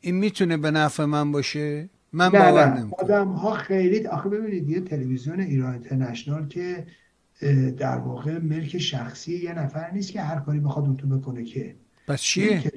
این 0.00 0.14
می‌تونه 0.14 0.56
به 0.56 0.70
نفع 0.70 1.04
من 1.04 1.32
باشه؟ 1.32 1.88
من 2.12 2.28
باور 2.28 2.78
نمی‌کنم. 2.78 3.04
آدم 3.04 3.28
ها 3.28 3.52
خیلی 3.52 4.06
آخه 4.06 4.28
ببینید 4.28 4.70
یه 4.70 4.80
تلویزیون 4.80 5.40
ایران 5.40 5.72
اینترنشنال 5.72 6.48
که 6.48 6.86
در 7.78 7.98
واقع 7.98 8.38
ملک 8.38 8.78
شخصی 8.78 9.36
یه 9.38 9.52
نفر 9.52 9.90
نیست 9.90 10.12
که 10.12 10.20
هر 10.20 10.40
کاری 10.40 10.60
بخواد 10.60 10.84
اون 10.84 10.96
تو 10.96 11.06
بکنه 11.08 11.44
که. 11.44 11.74
پس 12.08 12.20
چیه؟ 12.20 12.72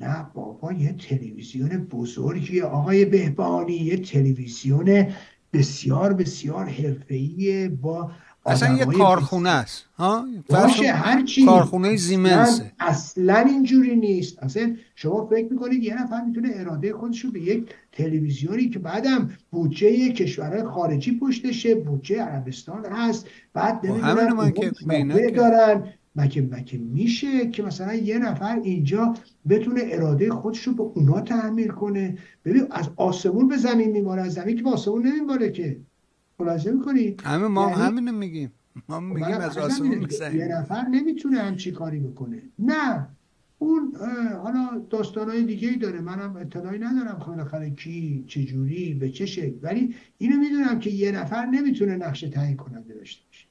نه 0.00 0.26
بابا 0.34 0.72
یه 0.72 0.92
تلویزیون 0.92 1.68
بزرگی. 1.68 2.60
آقای 2.60 3.04
بهبانی 3.04 3.72
یه 3.76 3.96
تلویزیون 3.96 5.06
بسیار 5.52 6.12
بسیار 6.12 6.66
حرفه‌ای 6.68 7.68
با 7.68 8.10
اصلا 8.46 8.76
یه 8.76 8.84
کارخونه 8.84 9.50
است 9.50 9.84
ها؟ 9.98 10.26
باشه 10.48 10.92
هر 10.92 11.22
چی. 11.24 11.46
کارخونه 11.46 11.96
زیمنس 11.96 12.62
اصلا 12.80 13.38
اینجوری 13.38 13.96
نیست. 13.96 14.42
اصلا 14.42 14.76
شما 14.94 15.26
فکر 15.26 15.52
می‌کنید 15.52 15.82
یه 15.82 16.02
نفر 16.02 16.24
می‌تونه 16.24 16.50
اراده 16.54 16.92
خودش 16.92 17.24
رو 17.24 17.30
به 17.30 17.40
یک 17.40 17.68
تلویزیونی 17.92 18.68
که 18.68 18.78
بعدم 18.78 19.30
بودجه 19.50 20.12
کشورهای 20.12 20.64
خارجی 20.64 21.18
پشتشه 21.18 21.74
بودجه 21.74 22.22
عربستان 22.22 22.86
هست 22.86 23.26
بعد 23.52 23.86
نمی‌دونم 23.86 24.50
که 24.50 25.30
دارن. 25.36 25.82
مگه 26.16 26.42
مگه 26.42 26.78
میشه 26.78 27.50
که 27.50 27.62
مثلا 27.62 27.94
یه 27.94 28.18
نفر 28.18 28.60
اینجا 28.62 29.14
بتونه 29.48 29.80
اراده 29.84 30.30
خودش 30.30 30.62
رو 30.62 30.74
به 30.74 30.82
اونا 30.82 31.20
تحمیل 31.20 31.68
کنه؟ 31.68 32.18
ببین 32.44 32.66
از 32.70 32.90
آسمون 32.96 33.48
به 33.48 33.56
زمین 33.56 33.90
میماره 33.90 34.22
از 34.22 34.34
زمین 34.34 34.56
که 34.56 34.62
به 34.62 34.70
آسمون 34.70 35.06
نمیماره 35.06 35.50
که. 35.50 35.76
خلاصه 36.44 36.72
می‌کنید 36.72 37.20
همه 37.24 37.46
ما 37.46 37.70
یعنی... 37.70 37.82
همینو 37.82 38.12
میگیم. 38.12 38.52
ما 38.88 38.96
خب 38.96 39.02
میگیم 39.02 39.34
از 39.34 39.58
آسمون 39.58 40.08
یه 40.34 40.48
نفر 40.48 40.82
نمی‌تونه 40.82 41.38
همچی 41.38 41.72
کاری 41.72 42.00
بکنه. 42.00 42.42
نه. 42.58 43.08
اون 43.58 43.92
حالا 44.42 44.86
داستانهای 44.90 45.44
دیگه 45.44 45.68
ای 45.68 45.76
داره. 45.76 46.00
منم 46.00 46.36
اطلاعی 46.36 46.78
ندارم 46.78 47.24
بالاخره 47.26 47.70
کی 47.70 48.24
چجوری 48.26 48.94
به 48.94 49.10
چه 49.10 49.26
شکل. 49.26 49.56
ولی 49.62 49.94
اینو 50.18 50.36
می‌دونم 50.36 50.78
که 50.78 50.90
یه 50.90 51.12
نفر 51.12 51.46
نمی‌تونه 51.46 51.96
نقش 51.96 52.20
تعیین 52.20 52.56
کننده 52.56 52.94
داشته 52.94 53.22
باشه. 53.26 53.46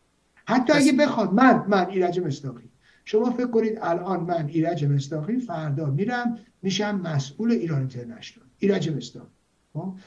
حتی 0.45 0.73
اگه 0.73 0.91
بخواد 0.91 1.33
من 1.33 1.65
من 1.67 1.89
ایرج 1.89 2.19
مستاقی. 2.19 2.69
شما 3.05 3.31
فکر 3.31 3.47
کنید 3.47 3.79
الان 3.81 4.19
من 4.19 4.47
ایرج 4.47 4.85
مستاقی 4.85 5.39
فردا 5.39 5.85
میرم 5.85 6.37
میشم 6.61 7.01
مسئول 7.01 7.51
ایران 7.51 7.79
اینترنشنال. 7.79 8.45
ایرج 8.59 8.89
مستاقی؟ 8.89 9.27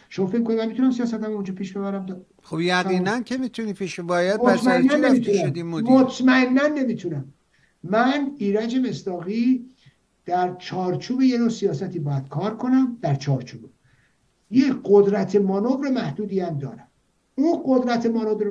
شما 0.08 0.26
فکر 0.26 0.42
کنید 0.42 0.58
من 0.58 0.66
می‌تونم 0.66 0.90
سیاستم 0.90 1.24
اونجا 1.24 1.54
پیش 1.54 1.72
ببرم؟ 1.72 2.06
خب 2.42 2.60
یقینا 2.60 3.20
که 3.20 3.36
می‌تونی 3.36 3.72
پیش 3.72 4.00
باید 4.00 4.40
پس 4.40 4.62
چی 4.62 5.62
مطمئنا 5.62 6.66
نمی‌تونم. 6.66 7.32
من 7.82 8.30
ایرج 8.38 8.76
مستاقی 8.76 9.66
در 10.26 10.54
چارچوب 10.58 11.22
یه 11.22 11.38
نوع 11.38 11.48
سیاستی 11.48 11.98
باید 11.98 12.28
کار 12.28 12.56
کنم 12.56 12.98
در 13.02 13.14
چارچوب. 13.14 13.70
یه 14.50 14.74
قدرت 14.84 15.36
مانور 15.36 15.90
محدودی 15.90 16.40
هم 16.40 16.58
دارم. 16.58 16.88
اون 17.34 17.62
قدرت 17.64 18.06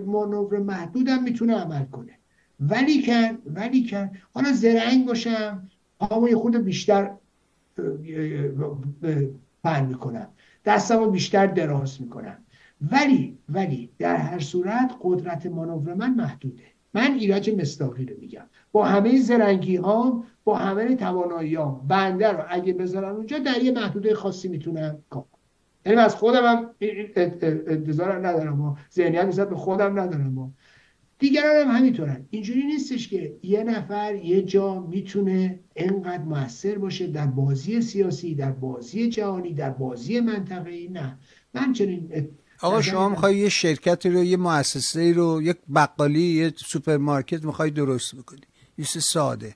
مانور 0.06 0.60
محدودم 0.60 1.24
می‌تونه 1.24 1.56
عمل 1.56 1.86
کنه. 1.86 2.20
ولی 2.60 3.06
کن 3.06 3.38
ولی 3.46 3.88
کن 3.90 4.10
حالا 4.34 4.54
زرنگ 4.54 5.06
باشم 5.08 5.68
پامو 6.00 6.40
خود 6.40 6.56
بیشتر 6.56 7.12
پن 9.64 9.86
می‌کنم. 9.86 10.28
دستم 10.66 11.00
رو 11.00 11.12
بیشتر 11.12 11.48
دراز 11.48 12.02
می‌کنم. 12.02 12.38
ولی 12.92 13.38
ولی 13.50 13.90
در 14.00 14.16
هر 14.16 14.40
صورت 14.40 14.96
قدرت 15.02 15.46
مانور 15.46 15.94
من 15.94 16.14
محدوده. 16.14 16.64
من 16.94 17.14
ایرج 17.14 17.50
مستاقی 17.50 18.06
رو 18.06 18.16
میگم. 18.20 18.46
با 18.72 18.86
همه 18.86 19.22
زرنگی 19.22 19.76
ها 19.76 20.24
با 20.44 20.56
همه 20.56 20.96
توانایی 20.96 21.56
ها 21.56 21.86
بنده 21.88 22.32
رو 22.32 22.44
اگه 22.50 22.74
بذارم 22.74 23.16
اونجا 23.16 23.40
در 23.40 23.64
یه 23.64 23.72
محدوده 23.72 24.16
خاصی 24.16 24.48
می‌تونم 24.48 24.98
کار 25.10 25.26
یعنی 25.86 26.00
از 26.00 26.16
خودم 26.16 26.46
هم 26.46 26.70
انتظار 27.68 28.28
ندارم 28.28 28.62
و 28.62 28.76
ذهنیت 28.94 29.26
نسبت 29.26 29.50
به 29.50 29.56
خودم 29.56 30.00
ندارم 30.00 30.38
و 30.38 30.50
دیگران 31.20 31.56
هم 31.56 31.78
همینطورن. 31.78 32.26
اینجوری 32.30 32.66
نیستش 32.66 33.08
که 33.08 33.36
یه 33.44 33.64
نفر 33.64 34.16
یه 34.16 34.42
جا 34.42 34.80
می‌تونه 34.80 35.60
انقدر 35.76 36.24
موثر 36.24 36.78
باشه 36.78 37.08
در 37.08 37.28
بازی 37.28 37.82
سیاسی 37.82 38.36
در 38.36 38.52
بازی 38.52 39.10
جهانی 39.10 39.54
در 39.54 39.70
بازی 39.70 40.20
منطقه‌ای. 40.20 40.88
نه. 40.88 41.20
من 41.54 41.74
چنین 41.74 42.28
آقا 42.62 42.82
شما 42.82 43.10
می‌خوای 43.10 43.38
یه 43.38 43.50
شرکتی 43.50 44.10
رو 44.10 44.24
یه 44.24 44.38
مؤسسه 44.38 45.14
رو 45.14 45.42
یک 45.42 45.58
بقالی 45.76 46.22
یه 46.22 46.54
سوپرمارکت 46.58 47.46
می‌خوای 47.46 47.70
درست 47.70 48.16
بکنی. 48.16 48.42
یه 48.78 48.86
ساده. 48.86 49.56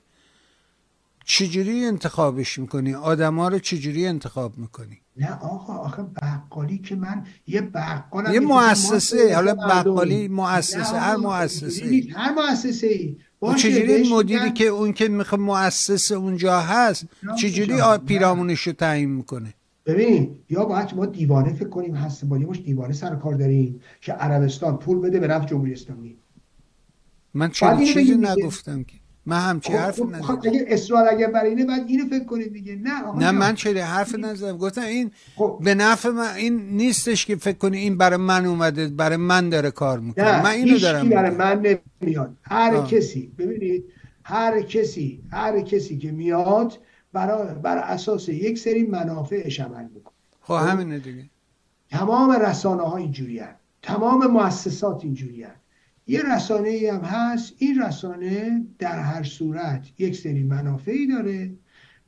چجوری 1.32 1.84
انتخابش 1.84 2.58
می‌کنی؟ 2.58 2.94
آدم 2.94 3.38
ها 3.38 3.48
رو 3.48 3.58
چجوری 3.58 4.06
انتخاب 4.06 4.58
می‌کنی؟ 4.58 4.98
نه 5.16 5.32
آقا 5.32 5.74
آخه 5.74 6.02
بقالی 6.02 6.78
که 6.78 6.96
من 6.96 7.24
یه 7.46 7.60
بقال 7.60 8.34
یه 8.34 8.40
مؤسسه 8.40 9.34
حالا 9.34 9.54
بقالی 9.54 10.28
مؤسسه 10.28 10.98
هر 10.98 11.16
مؤسسه 11.16 12.02
هر 12.16 12.32
مؤسسه 12.32 12.86
ای. 12.86 13.16
چجوری 13.56 14.12
مدیری 14.12 14.52
که 14.52 14.66
اون 14.66 14.92
که 14.92 15.08
می‌خواد 15.08 15.40
مؤسسه 15.40 16.14
اونجا 16.14 16.60
هست 16.60 17.06
چجوری 17.38 17.98
پیرامونش 18.06 18.60
رو 18.60 18.72
تعیین 18.72 19.10
می‌کنه؟ 19.10 19.54
ببین 19.86 20.36
یا 20.48 20.64
باید 20.64 20.94
ما 20.94 21.06
دیوانه 21.06 21.52
فکر 21.52 21.68
کنیم 21.68 21.94
هست 21.94 22.24
با 22.24 22.38
مش 22.38 22.62
دیوانه 22.62 22.92
سر 22.92 23.16
کار 23.16 23.34
داریم 23.34 23.80
که 24.00 24.12
عربستان 24.12 24.76
پول 24.76 24.98
بده 24.98 25.20
به 25.20 25.26
نفع 25.26 25.46
جمهوری 25.46 25.72
اسلامی. 25.72 26.16
من 27.34 27.50
چه 27.50 27.76
چیزی 27.86 28.16
نگفتم 28.16 28.84
که. 28.84 28.99
من 29.26 29.38
همچی 29.38 29.72
خب، 29.72 29.78
حرف 29.78 30.00
خب 30.00 30.20
خب 30.20 30.38
اگه 30.48 30.64
اصرار 30.68 31.08
اگر 31.08 31.30
برای 31.30 31.50
اینه 31.50 31.64
بعد 31.64 31.84
اینو 31.88 32.06
فکر 32.06 32.24
کنید 32.24 32.52
دیگه. 32.52 32.76
نه 32.76 33.16
نه 33.18 33.30
من 33.30 33.54
چه 33.54 33.84
حرف 33.84 34.14
نزدم. 34.14 34.56
گفتم 34.56 34.82
این 34.82 35.10
خب. 35.36 35.58
به 35.64 35.74
نفع 35.74 36.08
من 36.08 36.34
این 36.34 36.76
نیستش 36.76 37.26
که 37.26 37.36
فکر 37.36 37.58
کنی 37.58 37.78
این 37.78 37.98
برای 37.98 38.16
من 38.16 38.46
اومده 38.46 38.88
برای 38.88 39.16
من 39.16 39.48
داره 39.48 39.70
کار 39.70 40.00
می‌کنه. 40.00 40.42
من 40.42 40.50
اینو 40.50 40.78
دارم 40.78 41.08
برای 41.08 41.30
من 41.30 41.78
نمیاد. 42.02 42.36
هر 42.42 42.74
آه. 42.74 42.90
کسی 42.90 43.32
ببینید 43.38 43.84
هر 44.24 44.62
کسی 44.62 45.22
هر 45.32 45.60
کسی 45.60 45.98
که 45.98 46.12
میاد 46.12 46.78
برای 47.12 47.54
بر 47.54 47.78
اساس 47.78 48.28
یک 48.28 48.58
سری 48.58 48.82
منافعش 48.82 49.60
عمل 49.60 49.84
می‌کنه. 49.94 50.14
خب 50.40 50.54
همینه 50.54 50.98
دیگه. 50.98 51.24
تمام 51.90 52.32
رسانه 52.32 52.82
ها 52.82 52.96
اینجوری 52.96 53.42
تمام 53.82 54.26
مؤسسات 54.26 55.04
اینجوری 55.04 55.46
یه 56.06 56.34
رسانه 56.34 56.68
ای 56.68 56.86
هم 56.86 57.00
هست. 57.00 57.54
این 57.58 57.82
رسانه 57.82 58.66
در 58.78 58.98
هر 58.98 59.22
صورت 59.22 59.86
یک 59.98 60.16
سری 60.16 60.42
منافعی 60.42 61.06
داره 61.06 61.50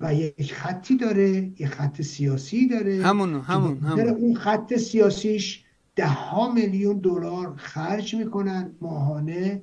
و 0.01 0.15
یک 0.15 0.53
خطی 0.53 0.97
داره 0.97 1.29
یک 1.59 1.67
خط 1.67 2.03
سیاسی 2.03 2.69
داره. 2.69 3.03
همون 3.03 3.41
همون 3.41 3.79
همون. 3.79 4.09
اون 4.09 4.35
خط 4.35 4.75
سیاسیش 4.77 5.65
ده 5.97 6.07
ها 6.07 6.53
میلیون 6.53 6.99
دلار 6.99 7.55
خرج 7.57 8.15
می‌کنن 8.15 8.71
ماهانه 8.81 9.63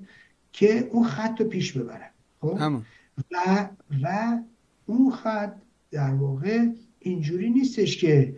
که 0.54 0.90
اون 0.92 1.08
خط 1.08 1.42
رو 1.42 1.48
پیش 1.48 1.78
ببرن. 1.78 2.10
خب؟ 2.42 2.58
همون. 2.60 2.86
و 3.32 3.70
و 4.04 4.38
اون 4.86 5.12
خط 5.12 5.54
در 5.92 6.14
واقع 6.14 6.66
اینجوری 7.00 7.50
نیستش 7.50 7.98
که 7.98 8.36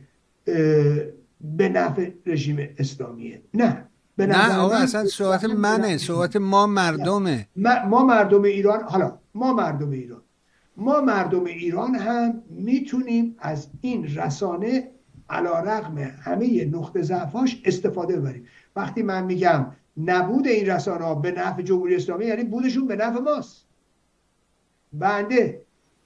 به 1.42 1.70
نفع 1.70 2.12
رژیم 2.26 2.68
اسلامیه. 2.78 3.42
نه. 3.54 3.88
نه 4.18 4.58
آقا 4.58 4.76
اصلا 4.76 5.06
صحبت 5.06 5.46
منه. 5.46 5.98
صحبت 5.98 6.36
ما 6.36 6.68
مردمه. 6.68 7.48
ما 7.88 8.06
مردم 8.06 8.44
ایران 8.44 8.84
حالا 8.84 9.18
ما 9.34 9.54
مردم 9.54 9.92
ایران. 9.92 10.22
ما 10.78 11.02
مردم 11.02 11.46
ایران 11.46 11.96
هم 11.96 12.44
می‌تونیم 12.50 13.36
از 13.40 13.68
این 13.82 14.16
رسانه 14.16 14.92
علا 15.30 15.60
رقم 15.60 15.98
همه 15.98 16.66
نقطه 16.66 17.02
ضعفاش 17.02 17.62
استفاده 17.66 18.20
ببریم. 18.20 18.48
وقتی 18.76 19.04
من 19.04 19.24
میگم 19.24 19.66
نبود 19.98 20.48
این 20.48 20.70
رسانه 20.70 21.06
ها 21.06 21.16
به 21.16 21.32
نفع 21.32 21.62
جمهوری 21.62 21.96
اسلامی 21.96 22.26
یعنی 22.26 22.44
بودشون 22.44 22.88
به 22.88 22.96
نفع 22.96 23.20
ماست. 23.20 23.66
بنده 24.94 25.62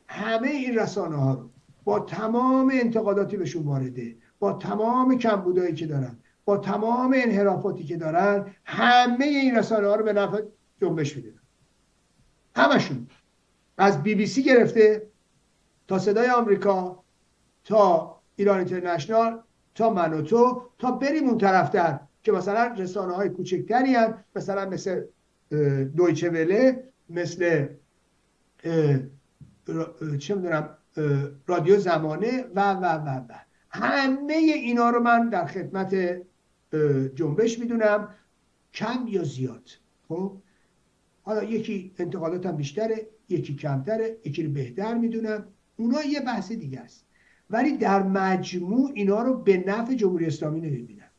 همه 0.07 0.47
این 0.47 0.75
رسانه 0.75 1.15
ها 1.15 1.33
رو 1.33 1.49
با 1.83 1.99
تمام 1.99 2.71
انتقاداتی 2.73 3.37
بهشون 3.37 3.63
وارده 3.63 4.15
با 4.39 4.53
تمام 4.53 5.17
کمبودایی 5.17 5.73
که 5.73 5.87
دارن 5.87 6.17
با 6.45 6.57
تمام 6.57 7.13
انحرافاتی 7.17 7.83
که 7.83 7.97
دارن 7.97 8.45
همه 8.65 9.25
این 9.25 9.57
رسانه 9.57 9.87
ها 9.87 9.95
رو 9.95 10.03
به 10.03 10.13
نفع 10.13 10.41
جنبش 10.81 11.15
میدن 11.15 11.39
همشون. 12.55 13.07
از 13.77 14.03
بی 14.03 14.15
بی 14.15 14.27
سی 14.27 14.43
گرفته 14.43 15.07
تا 15.87 15.99
صدای 15.99 16.29
آمریکا 16.29 17.03
تا 17.63 18.15
ایران 18.35 18.57
اینترنشنال 18.57 19.41
تا 19.75 19.89
من 19.89 20.13
و 20.13 20.21
تو 20.21 20.61
تا 20.79 20.91
بریم 20.91 21.29
اون 21.29 21.37
طرفتر 21.37 21.99
که 22.23 22.31
مثلا 22.31 22.75
رسانه 22.77 23.13
های 23.13 23.29
کوچکتری 23.29 23.95
هم 23.95 24.23
مثلا 24.35 24.69
مثل 24.69 25.03
دویچه 25.95 26.29
وله 26.29 26.83
مثل 27.09 27.67
چه 30.19 30.35
می‌دونم 30.35 30.77
رادیو 31.47 31.77
زمانه 31.77 32.45
و 32.55 32.73
و 32.73 32.85
و 32.85 33.09
و. 33.09 33.33
همه 33.69 34.33
اینا 34.33 34.89
رو 34.89 34.99
من 34.99 35.29
در 35.29 35.45
خدمت 35.45 35.95
جنبش 37.15 37.59
می‌دونم 37.59 38.09
کم 38.73 39.07
یا 39.07 39.23
زیاد. 39.23 39.69
خب؟ 40.07 40.31
حالا 41.23 41.43
یکی 41.43 41.91
انتقاداتم 41.97 42.51
بیشتره 42.51 43.07
یکی 43.29 43.55
کمتره 43.55 44.17
یکی 44.25 44.43
رو 44.43 44.51
بهتر 44.51 44.93
می‌دونم. 44.93 45.45
اونا 45.77 46.03
یه 46.03 46.19
بحث 46.19 46.51
دیگه 46.51 46.79
است. 46.79 47.05
ولی 47.49 47.77
در 47.77 48.03
مجموع 48.03 48.91
اینا 48.93 49.23
رو 49.23 49.37
به 49.37 49.63
نفع 49.67 49.93
جمهوری 49.93 50.25
اسلامی 50.25 50.61
نمی‌بینم. 50.61 51.09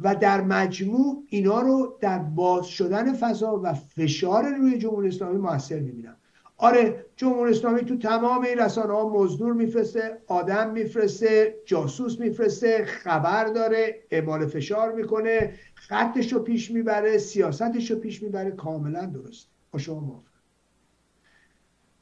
و 0.00 0.14
در 0.14 0.40
مجموع 0.40 1.24
اینا 1.28 1.60
رو 1.60 1.96
در 2.00 2.18
باز 2.18 2.66
شدن 2.66 3.12
فضا 3.12 3.60
و 3.62 3.74
فشار 3.74 4.54
روی 4.54 4.78
جمهوری 4.78 5.08
اسلامی 5.08 5.38
موثر 5.38 5.80
می‌بینم. 5.80 6.16
آره 6.62 7.06
جمهوری 7.16 7.50
اسلامی 7.50 7.80
تو 7.80 7.96
تمام 7.96 8.42
این 8.42 8.58
رسانه 8.58 8.92
ها 8.92 9.08
مزدور 9.08 9.52
میفرسته 9.52 10.22
آدم 10.26 10.70
میفرسته 10.70 11.54
جاسوس 11.64 12.20
میفرسته 12.20 12.84
خبر 12.84 13.44
داره 13.44 14.02
اعمال 14.10 14.46
فشار 14.46 14.92
می‌کنه 14.92 15.54
خطش 15.74 16.32
رو 16.32 16.38
پیش 16.38 16.70
می‌بره 16.70 17.18
سیاستش 17.18 17.90
رو 17.90 17.98
پیش 17.98 18.22
می‌بره. 18.22 18.50
کاملا 18.50 19.06
درست 19.06 19.48
با 19.70 19.78
شما 19.78 20.00
موافق 20.00 20.30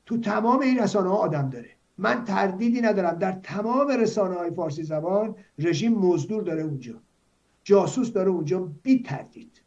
تو 0.06 0.20
تمام 0.20 0.60
این 0.60 0.78
رسانه 0.78 1.08
ها 1.08 1.16
آدم 1.16 1.50
داره. 1.50 1.70
من 1.98 2.24
تردیدی 2.24 2.80
ندارم. 2.80 3.18
در 3.18 3.32
تمام 3.32 3.88
رسانه 3.88 4.34
های 4.34 4.50
فارسی 4.50 4.82
زبان 4.82 5.34
رژیم 5.58 5.94
مزدور 5.94 6.42
داره 6.42 6.62
اونجا. 6.62 6.94
جاسوس 7.64 8.12
داره 8.12 8.30
اونجا 8.30 8.72
بی 8.82 9.02
تردید. 9.02 9.62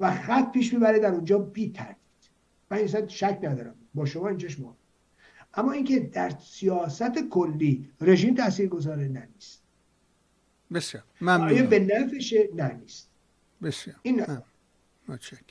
و 0.00 0.10
خط 0.10 0.52
پیش 0.52 0.74
می‌بره 0.74 0.98
در 0.98 1.12
اونجا 1.12 1.38
بی 1.38 1.72
تردید. 1.72 1.98
من 2.70 2.78
این 2.78 3.06
شک 3.06 3.38
ندارم. 3.42 3.74
با 3.94 4.06
شما 4.06 4.28
اینجاش 4.28 4.60
ما 4.60 4.76
اما 5.54 5.72
اینکه 5.72 6.00
در 6.00 6.30
سیاست 6.30 7.18
کلی 7.30 7.90
رژیم 8.00 8.34
تاثیر 8.34 8.68
گذاره 8.68 9.08
نه 9.08 9.28
نیست. 9.34 9.62
بسیار. 10.72 11.04
ممنون 11.20 11.66
به 11.66 11.78
نفشه 11.78 12.48
نه 12.54 12.72
نیست؟ 12.72 13.10
بسیار. 13.62 13.96
این 14.02 14.26
متشکرم 15.08 15.47